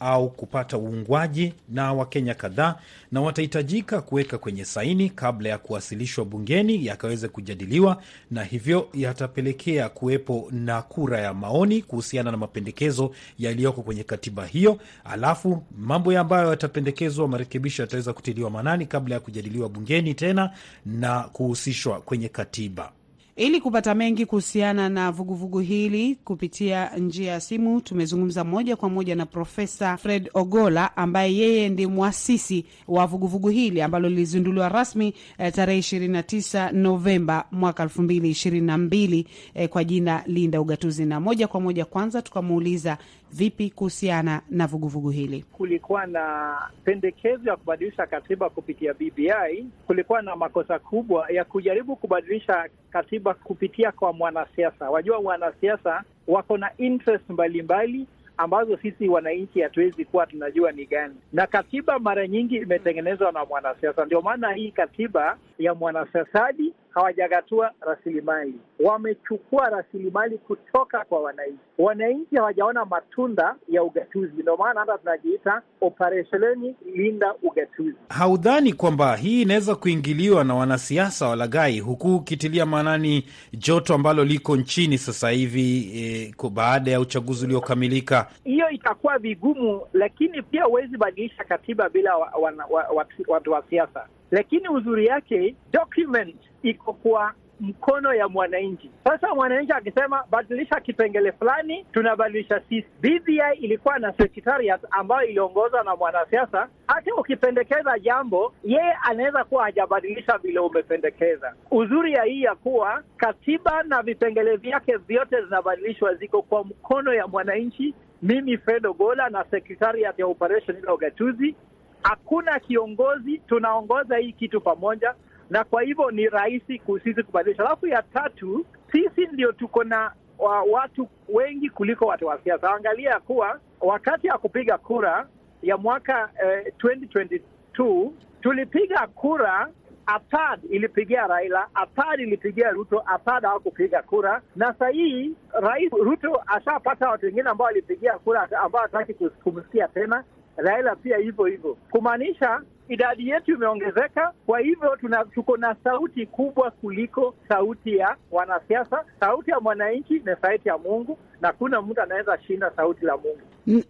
au 0.00 0.30
kupata 0.30 0.78
uungwaji 0.78 1.54
na 1.68 1.92
Wakenya 1.92 2.34
kadhaa, 2.34 2.74
na 3.12 3.20
watahitajika 3.20 4.00
kuweka 4.00 4.38
kwenye 4.38 4.64
saini 4.64 5.10
kabla 5.10 5.48
ya 5.48 5.58
kuwasilishwa 5.58 6.24
bungeni 6.24 6.86
yakaweze 6.86 7.28
kujadiliwa, 7.28 8.02
na 8.30 8.44
hivyo 8.44 8.88
yatapelekea 8.94 9.88
kuwepo 9.88 10.48
na 10.50 10.82
kura 10.82 11.20
ya 11.20 11.34
maoni 11.34 11.82
kuhusiana 11.82 12.30
na 12.30 12.36
mapendekezo 12.36 13.10
yaliyoko 13.38 13.82
kwenye 13.82 14.04
katiba 14.04 14.46
hiyo. 14.46 14.78
Alafu 15.04 15.62
mambo 15.78 16.12
ya 16.12 16.20
ambayo 16.20 16.50
yatapendekezwa, 16.50 17.28
marekebisho 17.28 17.82
yataweza 17.82 18.12
kutiliwa 18.12 18.50
maanani 18.50 18.86
kabla 18.86 19.14
ya 19.14 19.20
kujadiliwa 19.20 19.68
bungeni 19.68 20.14
tena 20.14 20.50
na 20.86 21.20
kuhusishwa 21.22 22.00
kwenye 22.00 22.28
katiba. 22.28 22.92
Ili 23.36 23.60
kupata 23.60 23.94
mengi 23.94 24.26
kuhusiana 24.26 24.88
na 24.88 25.10
vuguvugu 25.10 25.40
vugu 25.40 25.58
hili 25.58 26.14
kupitia 26.24 26.90
njia 26.96 27.32
ya 27.32 27.40
simu, 27.40 27.80
tumezungumza 27.80 28.44
moja 28.44 28.76
kwa 28.76 28.88
moja 28.88 29.14
na 29.16 29.26
Profesa 29.26 29.96
Fred 29.96 30.30
Ogola 30.34 30.96
ambaye 30.96 31.36
yeye 31.36 31.68
ndi 31.68 31.86
mwasisi 31.86 32.64
wa 32.88 33.06
vuguvugu 33.06 33.30
vugu 33.30 33.48
hili 33.48 33.82
ambalo 33.82 34.08
lilizinduliwa 34.08 34.68
rasmi 34.68 35.14
eh, 35.38 35.52
tarehe 35.52 35.80
29 35.80 36.72
Novemba 36.72 37.44
mwaka 37.52 37.84
2022 37.84 39.24
eh, 39.54 39.68
kwa 39.68 39.84
jina 39.84 40.22
Linda 40.26 40.60
Ugatuzi. 40.60 41.04
Na 41.06 41.20
moja 41.20 41.48
kwa 41.48 41.60
moja 41.60 41.84
kwanza 41.84 42.22
tukamuuliza 42.22 42.98
vipi 43.32 43.70
kuhusiana 43.70 44.42
na 44.50 44.66
vuguvugu 44.66 44.90
vugu 44.90 45.10
hili. 45.10 45.42
Kulikuwa 45.52 46.06
na 46.06 46.56
pendekezo 46.84 47.50
ya 47.50 47.56
kubadilisha 47.56 48.06
katiba 48.06 48.50
kupitia 48.50 48.94
BBI. 48.94 49.66
Kulikuwa 49.86 50.22
na 50.22 50.36
makosa 50.36 50.78
kubwa 50.78 51.26
ya 51.30 51.44
kujaribu 51.44 51.96
kubadilisha 51.96 52.68
katiba 52.90 53.34
kupitia 53.34 53.92
kwa 53.92 54.12
mwanasiasa. 54.12 54.90
Wajua, 54.90 55.18
wanasiasa 55.18 56.04
wako 56.26 56.56
na 56.58 56.70
interest 56.78 57.30
mbalimbali 57.30 58.06
ambazo 58.36 58.76
sisi 58.76 59.08
wananchi 59.08 59.60
hatuwezi 59.60 60.04
kuwa 60.04 60.26
tunajua 60.26 60.72
ni 60.72 60.86
gani, 60.86 61.14
na 61.32 61.46
katiba 61.46 61.98
mara 61.98 62.26
nyingi 62.28 62.56
imetengenezwa 62.56 63.32
na 63.32 63.44
mwanasiasa. 63.44 64.04
Ndio 64.04 64.20
maana 64.22 64.52
hii 64.52 64.70
katiba 64.70 65.36
ya 65.60 65.74
mwanafasadi, 65.74 66.72
hawajagatua 66.90 67.70
rasilimali, 67.80 68.54
wamechukua 68.84 69.68
rasilimali 69.70 70.38
kutoka 70.38 71.04
kwa 71.04 71.20
wananchi. 71.20 71.58
Wananchi 71.78 72.36
hawajaona 72.36 72.84
matunda 72.84 73.54
ya 73.68 73.82
ugatuzi, 73.82 74.32
ndio 74.42 74.56
maana 74.56 74.80
hata 74.80 74.98
tunajiita 74.98 75.62
operesheni 75.80 76.76
linda 76.94 77.34
ugatuzi. 77.42 77.96
Haudhani 78.08 78.72
kwamba 78.72 79.16
hii 79.16 79.42
inaweza 79.42 79.74
kuingiliwa 79.74 80.44
na 80.44 80.54
wanasiasa 80.54 81.28
walaghai, 81.28 81.78
huku 81.80 82.16
ukitilia 82.16 82.66
maanani 82.66 83.24
joto 83.52 83.94
ambalo 83.94 84.24
liko 84.24 84.56
nchini 84.56 84.98
sasa 84.98 85.30
hivi 85.30 85.90
eh, 85.94 86.50
baada 86.52 86.90
ya 86.90 87.00
uchaguzi 87.00 87.46
uliokamilika? 87.46 88.26
Hiyo 88.44 88.70
itakuwa 88.70 89.18
vigumu, 89.18 89.80
lakini 89.92 90.42
pia 90.42 90.64
huwezi 90.64 90.96
badilisha 90.96 91.44
katiba 91.44 91.88
bila 91.88 92.16
watu 92.16 92.42
wa, 92.42 92.50
wa, 92.70 92.84
wa, 92.94 93.06
wa, 93.28 93.40
wa 93.56 93.62
siasa 93.70 94.06
lakini 94.30 94.68
uzuri 94.68 95.06
yake 95.06 95.54
document 95.72 96.36
iko 96.62 96.92
kwa 96.92 97.34
mkono 97.60 98.14
ya 98.14 98.28
mwananchi. 98.28 98.90
Sasa 99.04 99.34
mwananchi 99.34 99.72
akisema 99.72 100.24
badilisha 100.30 100.80
kipengele 100.80 101.32
fulani, 101.32 101.86
tunabadilisha 101.92 102.60
sisi. 102.68 102.86
BBI 103.00 103.40
ilikuwa 103.60 103.98
na 103.98 104.12
secretariat 104.12 104.80
ambayo 104.90 105.28
iliongozwa 105.28 105.84
na 105.84 105.96
mwanasiasa. 105.96 106.68
Hata 106.86 107.14
ukipendekeza 107.14 107.98
jambo, 107.98 108.52
yeye 108.64 108.92
anaweza 109.02 109.44
kuwa 109.44 109.64
hajabadilisha 109.64 110.38
vile 110.38 110.58
umependekeza. 110.60 111.54
Uzuri 111.70 112.12
ya 112.12 112.22
hii 112.24 112.42
ya 112.42 112.54
kuwa 112.54 113.02
katiba 113.16 113.82
na 113.82 114.02
vipengele 114.02 114.56
vyake 114.56 114.96
vyote 114.96 115.42
zinabadilishwa, 115.44 116.14
ziko 116.14 116.42
kwa 116.42 116.64
mkono 116.64 117.14
ya 117.14 117.26
mwananchi. 117.26 117.94
Mimi 118.22 118.58
Fred 118.58 118.86
Ogola 118.86 119.28
na 119.30 119.44
secretariat 119.50 120.18
ya 120.18 120.26
operation 120.26 120.76
ila 120.78 120.94
ugatuzi 120.94 121.54
hakuna 122.02 122.60
kiongozi, 122.60 123.38
tunaongoza 123.38 124.16
hii 124.16 124.32
kitu 124.32 124.60
pamoja, 124.60 125.14
na 125.50 125.64
kwa 125.64 125.82
hivyo 125.82 126.10
ni 126.10 126.26
rahisi 126.28 126.82
sisi 127.04 127.22
kubadilisha. 127.22 127.66
Alafu 127.66 127.86
ya 127.86 128.02
tatu, 128.02 128.66
sisi 128.92 129.26
ndio 129.32 129.52
tuko 129.52 129.84
na 129.84 130.12
wa 130.38 130.62
watu 130.62 131.08
wengi 131.28 131.70
kuliko 131.70 132.06
watu 132.06 132.26
wa 132.26 132.38
siasa. 132.44 132.74
Angalia 132.74 133.20
kuwa 133.20 133.60
wakati 133.80 134.26
ya 134.26 134.38
kupiga 134.38 134.78
kura 134.78 135.26
ya 135.62 135.76
mwaka 135.76 136.30
eh, 136.44 136.72
2022 136.78 138.10
tulipiga 138.40 139.06
kura 139.06 139.70
APAD 140.06 140.60
ilipigia 140.70 141.26
Raila, 141.26 141.68
APAD 141.74 142.20
ilipigia 142.20 142.70
Ruto, 142.70 143.02
APAD 143.06 143.42
hawakupiga 143.44 144.02
kura. 144.02 144.42
Na 144.56 144.74
saa 144.78 144.88
hii 144.88 145.34
Rais 145.52 145.92
Ruto 145.92 146.42
ashapata 146.46 147.10
watu 147.10 147.26
wengine 147.26 147.50
ambao 147.50 147.64
walipigia 147.66 148.18
kura 148.18 148.48
ambao 148.64 148.82
hataki 148.82 149.14
kumsikia 149.14 149.88
tena. 149.88 150.24
Raila 150.56 150.96
pia 150.96 151.16
hivyo 151.18 151.44
hivyo, 151.44 151.76
kumaanisha 151.90 152.60
idadi 152.88 153.28
yetu 153.28 153.52
imeongezeka. 153.52 154.32
Kwa 154.46 154.60
hivyo 154.60 154.96
tuko 155.34 155.56
na 155.56 155.76
sauti 155.84 156.26
kubwa 156.26 156.70
kuliko 156.70 157.34
sauti 157.48 157.96
ya 157.96 158.16
wanasiasa. 158.30 159.04
Sauti 159.20 159.50
ya 159.50 159.60
mwananchi 159.60 160.14
ni 160.14 160.36
sauti 160.42 160.68
ya 160.68 160.78
Mungu, 160.78 161.18
na 161.40 161.52
kuna 161.52 161.82
mtu 161.82 162.00
anaweza 162.02 162.38
shinda 162.42 162.70
sauti 162.76 163.04
la 163.04 163.16
Mungu. 163.16 163.40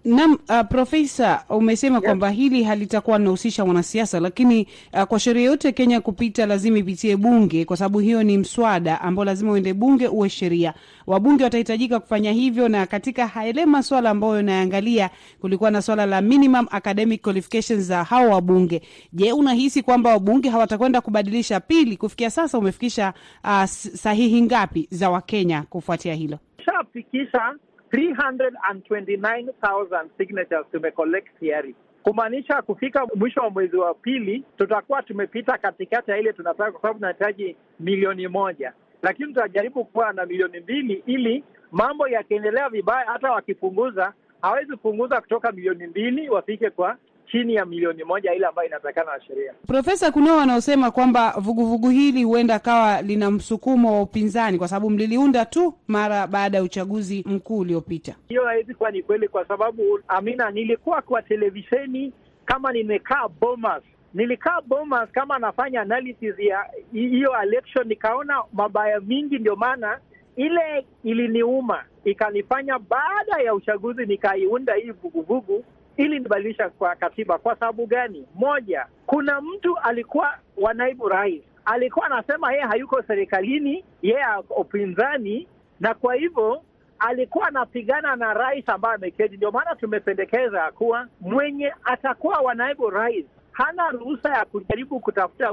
Naam, 0.05 0.33
uh, 0.49 0.61
Profesa, 0.69 1.45
umesema 1.49 1.97
yes, 1.97 2.05
kwamba 2.05 2.31
hili 2.31 2.63
halitakuwa 2.63 3.19
linahusisha 3.19 3.65
wanasiasa, 3.65 4.21
lakini 4.21 4.67
uh, 4.93 5.03
kwa 5.03 5.21
sheria 5.21 5.45
yote 5.45 5.73
Kenya 5.73 6.01
kupita 6.01 6.47
lazima 6.47 6.79
ipitie 6.79 7.17
bunge, 7.17 7.65
kwa 7.65 7.77
sababu 7.77 7.99
hiyo 7.99 8.23
ni 8.23 8.39
mswada 8.39 9.01
ambao 9.01 9.25
lazima 9.25 9.53
uende 9.53 9.75
bunge 9.75 10.09
uwe 10.09 10.29
sheria. 10.29 10.75
Wabunge 11.07 11.45
watahitajika 11.45 12.01
kufanya 12.01 12.33
hivyo, 12.33 12.69
na 12.69 12.87
katika 12.87 13.31
yale 13.45 13.67
maswala 13.67 14.11
ambayo 14.11 14.33
unaangalia, 14.33 15.11
kulikuwa 15.41 15.71
na 15.71 15.83
swala 15.83 16.07
la 16.07 16.21
minimum 16.21 16.67
academic 16.71 17.23
qualifications 17.23 17.81
za 17.83 18.05
hao 18.05 18.29
wabunge. 18.29 18.83
Je, 19.13 19.33
unahisi 19.33 19.83
kwamba 19.83 20.11
wabunge 20.11 20.49
hawatakwenda 20.49 21.01
kubadilisha? 21.01 21.61
Pili, 21.61 21.97
kufikia 21.97 22.31
sasa 22.31 22.59
umefikisha 22.59 23.13
uh, 23.45 23.65
sahihi 23.65 24.43
ngapi 24.43 24.89
za 24.91 25.11
Wakenya 25.11 25.63
kufuatia 25.63 26.15
hilo? 26.15 26.39
Shafikisha 26.65 27.55
329,000 27.93 30.09
signatures 30.19 30.67
tumecollect 30.73 31.27
tayari, 31.41 31.75
kumaanisha 32.03 32.63
kufika 32.63 33.07
mwisho 33.15 33.41
wa 33.41 33.51
mwezi 33.51 33.77
wa 33.77 33.95
pili 33.95 34.45
tutakuwa 34.59 35.03
tumepita 35.03 35.59
katikati 35.59 36.11
ya 36.11 36.19
ile 36.19 36.33
tunataka, 36.33 36.73
kwa 36.73 36.81
sababu 36.81 36.99
tunahitaji 36.99 37.57
milioni 37.81 38.29
moja, 38.29 38.73
lakini 39.03 39.29
tutajaribu 39.35 39.85
kuwa 39.85 40.13
na 40.13 40.27
milioni 40.27 40.61
mbili 40.61 41.03
ili 41.07 41.45
mambo 41.73 42.09
yakiendelea 42.09 42.69
vibaya, 42.69 43.07
hata 43.07 43.33
wakipunguza 43.33 44.13
hawezi 44.43 44.77
punguza 44.77 45.21
kutoka 45.21 45.53
milioni 45.53 45.87
mbili 45.87 46.29
wafike 46.29 46.71
kwa 46.71 46.97
chini 47.33 47.55
ya 47.55 47.65
milioni 47.67 48.05
moja 48.05 48.35
ile 48.35 48.47
ambayo 48.47 48.69
inatakana 48.69 49.13
na 49.13 49.21
sheria. 49.21 49.53
Profesa, 49.67 50.13
kunao 50.13 50.37
wanaosema 50.37 50.91
kwamba 50.91 51.35
vuguvugu 51.39 51.91
hili 51.91 52.23
huenda 52.25 52.55
akawa 52.55 53.03
lina 53.03 53.31
msukumo 53.31 53.95
wa 53.95 54.03
upinzani 54.03 54.59
kwa 54.59 54.69
sababu 54.69 54.91
mliliunda 54.91 55.45
tu 55.45 55.75
mara 55.89 56.27
baada 56.27 56.59
ya 56.59 56.65
uchaguzi 56.65 57.25
mkuu 57.27 57.59
uliopita. 57.59 58.15
Hiyo 58.29 58.45
haiwezi 58.45 58.75
kuwa 58.75 58.91
ni 58.91 59.03
kweli, 59.03 59.29
kwa 59.29 59.45
sababu 59.49 60.01
Amina, 60.09 60.51
nilikuwa 60.51 61.03
kwa 61.03 61.23
televisheni 61.23 62.13
kama 62.45 62.73
nimekaa 62.73 63.29
Bomas, 63.41 63.83
nilikaa 64.15 64.61
Bomas 64.61 65.11
kama 65.11 65.37
anafanya 65.37 65.81
analysis 65.81 66.39
ya 66.39 66.65
hiyo 66.93 67.31
election, 67.43 67.87
nikaona 67.89 68.43
mabaya 68.53 69.01
mingi, 69.01 69.39
ndio 69.39 69.57
maana 69.57 69.99
ile 70.37 70.85
iliniuma 71.05 71.85
ikanifanya 72.05 72.79
baada 72.79 73.43
ya 73.45 73.55
uchaguzi 73.55 74.07
nikaiunda 74.07 74.75
hii 74.75 74.91
vuguvugu 74.91 75.65
ili 76.01 76.19
nibadilisha 76.21 76.69
kwa 76.71 76.97
katiba. 76.97 77.39
Kwa 77.39 77.57
sababu 77.57 77.87
gani? 77.87 78.27
Moja, 78.35 78.87
kuna 79.07 79.41
mtu 79.41 79.79
alikuwa 79.79 80.35
wa 80.57 80.75
naibu 80.75 81.09
rais, 81.09 81.43
alikuwa 81.65 82.07
anasema 82.07 82.53
yeye 82.53 82.65
hayuko 82.65 83.03
serikalini, 83.03 83.85
yeye 84.03 84.25
upinzani, 84.57 85.47
na 85.81 85.95
kwa 85.95 86.15
hivyo 86.15 86.63
alikuwa 86.99 87.49
anapigana 87.49 88.17
na 88.17 88.35
rais 88.35 88.69
ambaye 88.69 88.95
ameketi. 88.95 89.37
Ndio 89.37 89.51
maana 89.51 89.75
tumependekeza 89.75 90.73
kuwa 90.73 91.07
mwenye 91.21 91.73
atakuwa 91.85 92.39
wa 92.41 92.55
naibu 92.55 92.91
rais 92.91 93.25
hana 93.53 93.91
ruhusa 93.91 94.29
ya 94.29 94.45
kujaribu 94.45 95.01
kutafuta 95.01 95.53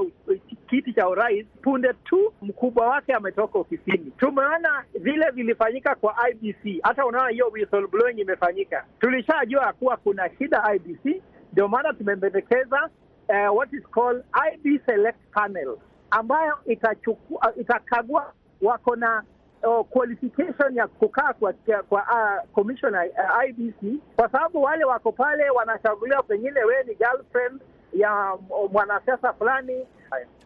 kiti 0.68 0.92
cha 0.92 1.08
urais 1.08 1.46
punde 1.62 1.92
tu 2.04 2.32
mkubwa 2.42 2.86
wake 2.86 3.12
ametoka 3.14 3.58
ofisini. 3.58 4.12
Tumeona 4.18 4.84
vile 5.00 5.30
vilifanyika 5.30 5.94
kwa 5.94 6.14
IBC, 6.30 6.80
hata 6.82 7.06
unaona 7.06 7.28
hiyo 7.30 7.48
whistleblowing 7.52 8.20
imefanyika. 8.20 8.84
Tulishajua 9.00 9.72
kuwa 9.72 9.96
kuna 9.96 10.30
shida 10.38 10.74
IBC, 10.74 11.22
ndio 11.52 11.68
maana 11.68 11.92
tumependekeza 11.92 12.90
uh, 13.28 13.56
what 13.56 13.72
is 13.72 13.82
called 13.90 14.24
IB 14.54 14.80
Select 14.86 15.18
Panel 15.32 15.76
ambayo 16.10 16.58
itachukua 16.66 17.52
itakagua 17.56 18.32
wako 18.62 18.96
na 18.96 19.22
Oh, 19.62 19.84
qualification 19.84 20.74
ya 20.76 20.86
kukaa 20.86 21.32
kwa, 21.32 21.52
kwa 21.88 22.02
uh, 22.02 22.50
commissioner 22.52 23.08
uh, 23.10 23.48
IBC, 23.48 24.00
kwa 24.16 24.28
sababu 24.28 24.62
wale 24.62 24.84
wako 24.84 25.12
pale 25.12 25.50
wanachaguliwa, 25.50 26.22
pengine 26.22 26.64
wewe 26.64 26.84
ni 26.84 26.94
girlfriend 26.94 27.60
ya 27.92 28.36
mwanasiasa 28.72 29.32
fulani. 29.32 29.86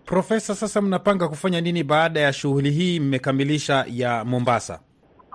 Profesa, 0.05 0.55
sasa 0.55 0.81
mnapanga 0.81 1.29
kufanya 1.29 1.61
nini 1.61 1.85
baada 1.85 2.21
ya 2.21 2.33
shughuli 2.33 2.71
hii 2.71 3.01
mmekamilisha 3.01 3.85
ya 3.89 4.25
Mombasa? 4.25 4.81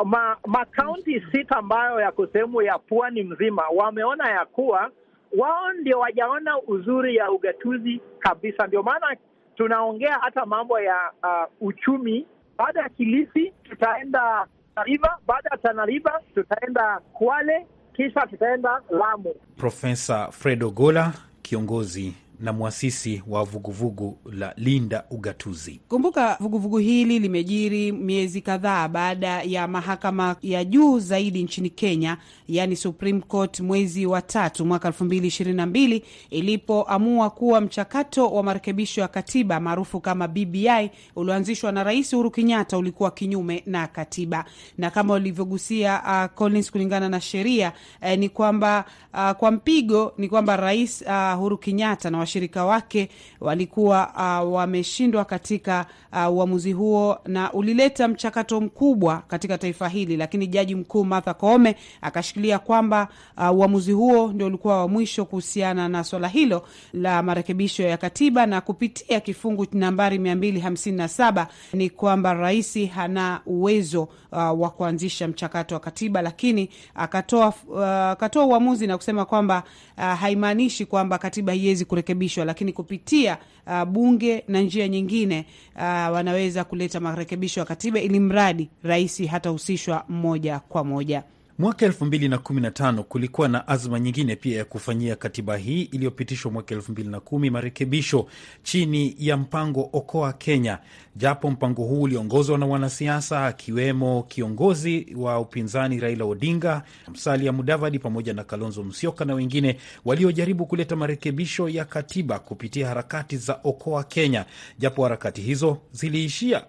Ma 0.05 0.37
makaunti 0.47 1.23
sita 1.31 1.55
ambayo 1.57 1.99
yako 2.01 2.27
sehemu 2.27 2.61
ya 2.61 2.77
pwani 2.79 3.23
mzima 3.23 3.63
wameona 3.75 4.29
ya 4.31 4.45
kuwa 4.45 4.91
wao 5.37 5.73
ndio 5.81 5.99
wajaona 5.99 6.61
uzuri 6.67 7.15
ya 7.15 7.31
ugatuzi 7.31 8.01
kabisa. 8.19 8.67
Ndio 8.67 8.83
maana 8.83 9.15
tunaongea 9.55 10.17
hata 10.21 10.45
mambo 10.45 10.79
ya 10.79 10.95
uh, 11.23 11.67
uchumi. 11.67 12.25
Baada 12.57 12.81
ya 12.81 12.89
Kilifi 12.89 13.53
tutaenda 13.63 14.47
Tanariva, 14.75 15.17
baada 15.27 15.49
ya 15.51 15.57
Tanariva 15.57 16.21
tutaenda 16.35 16.99
Kwale, 17.13 17.67
kisha 17.95 18.21
tutaenda 18.27 18.81
Lamu. 18.89 19.35
Profesa 19.55 20.31
Fred 20.31 20.63
Ogola 20.63 21.13
kiongozi 21.41 22.13
na 22.39 22.53
mwasisi 22.53 23.23
wa 23.27 23.43
vuguvugu 23.43 24.17
la 24.31 24.53
Linda 24.57 25.03
Ugatuzi. 25.11 25.81
Kumbuka 25.87 26.37
vuguvugu 26.39 26.77
hili 26.77 27.19
limejiri 27.19 27.91
miezi 27.91 28.41
kadhaa 28.41 28.87
baada 28.87 29.41
ya 29.41 29.67
mahakama 29.67 30.35
ya 30.41 30.63
juu 30.65 30.99
zaidi 30.99 31.43
nchini 31.43 31.69
Kenya, 31.69 32.17
yani 32.47 32.75
Supreme 32.75 33.19
Court, 33.21 33.59
mwezi 33.59 34.05
wa 34.05 34.21
tatu 34.21 34.65
mwaka 34.65 34.87
elfu 34.87 35.03
mbili 35.05 35.27
ishirini 35.27 35.57
na 35.57 35.65
mbili 35.65 36.03
ilipoamua 36.29 37.29
kuwa 37.29 37.61
mchakato 37.61 38.27
wa 38.29 38.43
marekebisho 38.43 39.01
ya 39.01 39.07
katiba 39.07 39.59
maarufu 39.59 40.01
kama 40.01 40.27
BBI 40.27 40.91
ulioanzishwa 41.15 41.71
na 41.71 41.83
Rais 41.83 42.13
Uhuru 42.13 42.31
Kenyatta 42.31 42.77
ulikuwa 42.77 43.11
kinyume 43.11 43.63
na 43.65 43.87
katiba, 43.87 44.45
na 44.77 44.89
kama 44.91 45.13
ulivyogusia 45.13 46.01
uh, 46.05 46.35
Collins, 46.35 46.71
kulingana 46.71 47.09
na 47.09 47.21
sheria 47.21 47.73
eh, 48.01 48.19
ni 48.19 48.29
kwamba 48.29 48.85
uh, 49.13 49.31
kwa 49.31 49.51
mpigo 49.51 50.13
ni 50.17 50.29
kwamba 50.29 50.55
Rais 50.57 51.01
uh, 51.07 51.37
Uhuru 51.39 51.57
Kenyatta 51.57 52.09
na 52.09 52.17
washirika 52.27 52.65
wake 52.65 53.09
walikuwa 53.41 54.11
uh, 54.43 54.53
wameshindwa 54.53 55.25
katika 55.25 55.85
uamuzi 56.31 56.73
uh, 56.73 56.79
huo, 56.79 57.17
na 57.25 57.53
ulileta 57.53 58.07
mchakato 58.07 58.61
mkubwa 58.61 59.23
katika 59.27 59.57
taifa 59.57 59.89
hili, 59.89 60.17
lakini 60.17 60.47
jaji 60.47 60.75
mkuu 60.75 61.03
Martha 61.05 61.33
Koome 61.33 61.75
akashikilia 62.01 62.59
kwamba 62.59 63.07
uamuzi 63.53 63.93
uh, 63.93 63.99
huo 63.99 64.27
ndio 64.33 64.47
ulikuwa 64.47 64.77
wa 64.81 64.87
mwisho 64.87 65.25
kuhusiana 65.25 65.89
na 65.89 66.03
swala 66.03 66.27
hilo 66.27 66.67
la 66.93 67.23
marekebisho 67.23 67.83
ya 67.83 67.97
katiba, 67.97 68.45
na 68.45 68.61
kupitia 68.61 69.19
kifungu 69.19 69.67
nambari 69.71 70.19
mia 70.19 70.35
mbili 70.35 70.59
hamsini 70.59 70.97
na 70.97 71.07
saba 71.07 71.47
ni 71.73 71.89
kwamba 71.89 72.33
rais 72.33 72.89
hana 72.89 73.41
uwezo 73.45 74.01
uh, 74.31 74.61
wa 74.61 74.69
kuanzisha 74.69 75.27
mchakato 75.27 75.75
wa 75.75 75.79
katiba, 75.81 76.21
lakini 76.21 76.69
akatoa 76.95 77.53
uh, 77.67 77.83
akatoa 77.83 78.45
uamuzi 78.45 78.87
na 78.87 78.97
kusema 78.97 79.25
kwamba 79.25 79.63
uh, 79.97 80.03
haimaanishi 80.03 80.85
kwamba 80.85 81.17
katiba 81.17 81.51
haiwezi 81.53 81.85
kurekebishwa, 81.85 82.16
lakini 82.45 82.73
kupitia 82.73 83.37
uh, 83.67 83.83
bunge 83.83 84.43
na 84.47 84.61
njia 84.61 84.87
nyingine 84.87 85.45
uh, 85.75 85.81
wanaweza 85.83 86.63
kuleta 86.63 86.99
marekebisho 86.99 87.59
ya 87.59 87.65
katiba 87.65 87.99
ili 87.99 88.19
mradi 88.19 88.69
rais 88.83 89.25
hatahusishwa 89.27 90.03
moja 90.09 90.59
kwa 90.59 90.83
moja. 90.83 91.23
Mwaka 91.59 91.85
elfu 91.85 92.05
mbili 92.05 92.29
na 92.29 92.37
kumi 92.37 92.61
na 92.61 92.71
tano 92.71 93.03
kulikuwa 93.03 93.47
na 93.47 93.67
azma 93.67 93.99
nyingine 93.99 94.35
pia 94.35 94.57
ya 94.57 94.65
kufanyia 94.65 95.15
katiba 95.15 95.57
hii 95.57 95.81
iliyopitishwa 95.81 96.51
mwaka 96.51 96.75
elfu 96.75 96.91
mbili 96.91 97.09
na 97.09 97.19
kumi 97.19 97.49
marekebisho 97.49 98.27
chini 98.63 99.15
ya 99.19 99.37
mpango 99.37 99.89
Okoa 99.93 100.33
Kenya, 100.33 100.79
japo 101.15 101.51
mpango 101.51 101.83
huu 101.83 102.01
uliongozwa 102.01 102.57
na 102.57 102.65
wanasiasa 102.65 103.45
akiwemo 103.45 104.23
kiongozi 104.23 105.07
wa 105.15 105.39
upinzani 105.39 105.99
Raila 105.99 106.25
Odinga, 106.25 106.83
Musalia 107.07 107.51
Mudavadi 107.51 107.99
pamoja 107.99 108.33
na 108.33 108.43
Kalonzo 108.43 108.83
Musyoka 108.83 109.25
na 109.25 109.33
wengine 109.33 109.77
waliojaribu 110.05 110.65
kuleta 110.65 110.95
marekebisho 110.95 111.69
ya 111.69 111.85
katiba 111.85 112.39
kupitia 112.39 112.87
harakati 112.87 113.37
za 113.37 113.59
Okoa 113.63 114.03
Kenya, 114.03 114.45
japo 114.79 115.03
harakati 115.03 115.41
hizo 115.41 115.77
ziliishia 115.91 116.65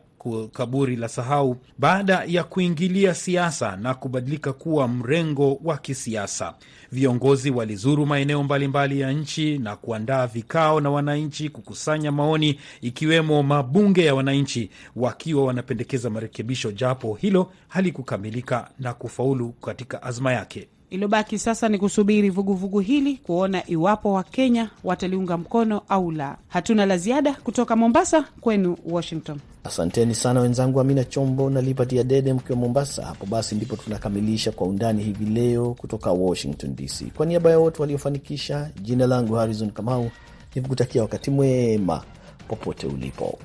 kaburi 0.53 0.97
la 0.97 1.09
sahau 1.09 1.57
baada 1.79 2.25
ya 2.27 2.45
kuingilia 2.45 3.15
siasa 3.15 3.77
na 3.77 3.95
kubadilika 3.95 4.53
kuwa 4.53 4.89
mrengo 4.89 5.61
wa 5.65 5.77
kisiasa. 5.79 6.55
Viongozi 6.93 7.51
walizuru 7.51 8.07
maeneo 8.07 8.43
mbalimbali 8.43 9.01
ya 9.01 9.13
nchi 9.13 9.59
na 9.59 9.77
kuandaa 9.77 10.27
vikao 10.27 10.81
na 10.81 10.91
wananchi 10.91 11.49
kukusanya 11.49 12.13
maoni, 12.13 12.61
ikiwemo 12.81 13.43
mabunge 13.43 14.05
ya 14.05 14.15
wananchi 14.15 14.71
wakiwa 14.97 15.45
wanapendekeza 15.45 16.11
marekebisho, 16.11 16.73
japo 16.73 17.15
hilo 17.15 17.53
halikukamilika 17.69 18.71
na 18.79 18.95
kufaulu 18.95 19.53
katika 19.53 20.03
azma 20.03 20.33
yake. 20.33 20.69
Iliyobaki 20.91 21.39
sasa 21.39 21.69
ni 21.69 21.79
kusubiri 21.79 22.31
vuguvugu 22.31 22.57
vugu 22.61 22.81
hili 22.81 23.17
kuona 23.17 23.67
iwapo 23.71 24.13
Wakenya 24.13 24.71
wataliunga 24.85 25.37
mkono 25.39 25.83
au 25.89 26.11
la. 26.11 26.37
Hatuna 26.49 26.87
la 26.87 26.99
ziada 26.99 27.33
kutoka 27.35 27.77
Mombasa, 27.77 28.25
kwenu 28.41 28.77
Washington. 28.91 29.39
Asanteni 29.65 30.15
sana 30.15 30.41
wenzangu 30.41 30.81
Amina 30.81 31.05
Chombo 31.05 31.51
na 31.51 31.61
Liberty 31.61 31.99
Adede 32.01 32.33
mkiwa 32.33 32.59
Mombasa. 32.59 33.07
Hapo 33.07 33.27
basi 33.27 33.55
ndipo 33.55 33.77
tunakamilisha 33.77 34.53
Kwa 34.53 34.67
Undani 34.67 35.03
hivi 35.03 35.25
leo 35.25 35.75
kutoka 35.75 36.13
Washington 36.13 36.77
DC. 36.77 37.05
Kwa 37.17 37.27
niaba 37.27 37.51
ya 37.51 37.59
wote 37.59 37.83
waliofanikisha, 37.83 38.71
jina 38.83 39.07
langu 39.07 39.35
Harrison 39.35 39.71
Kamau, 39.71 40.11
nikukutakia 40.55 41.03
wakati 41.03 41.31
mwema 41.31 42.03
popote 42.49 42.87
ulipo. 42.87 43.39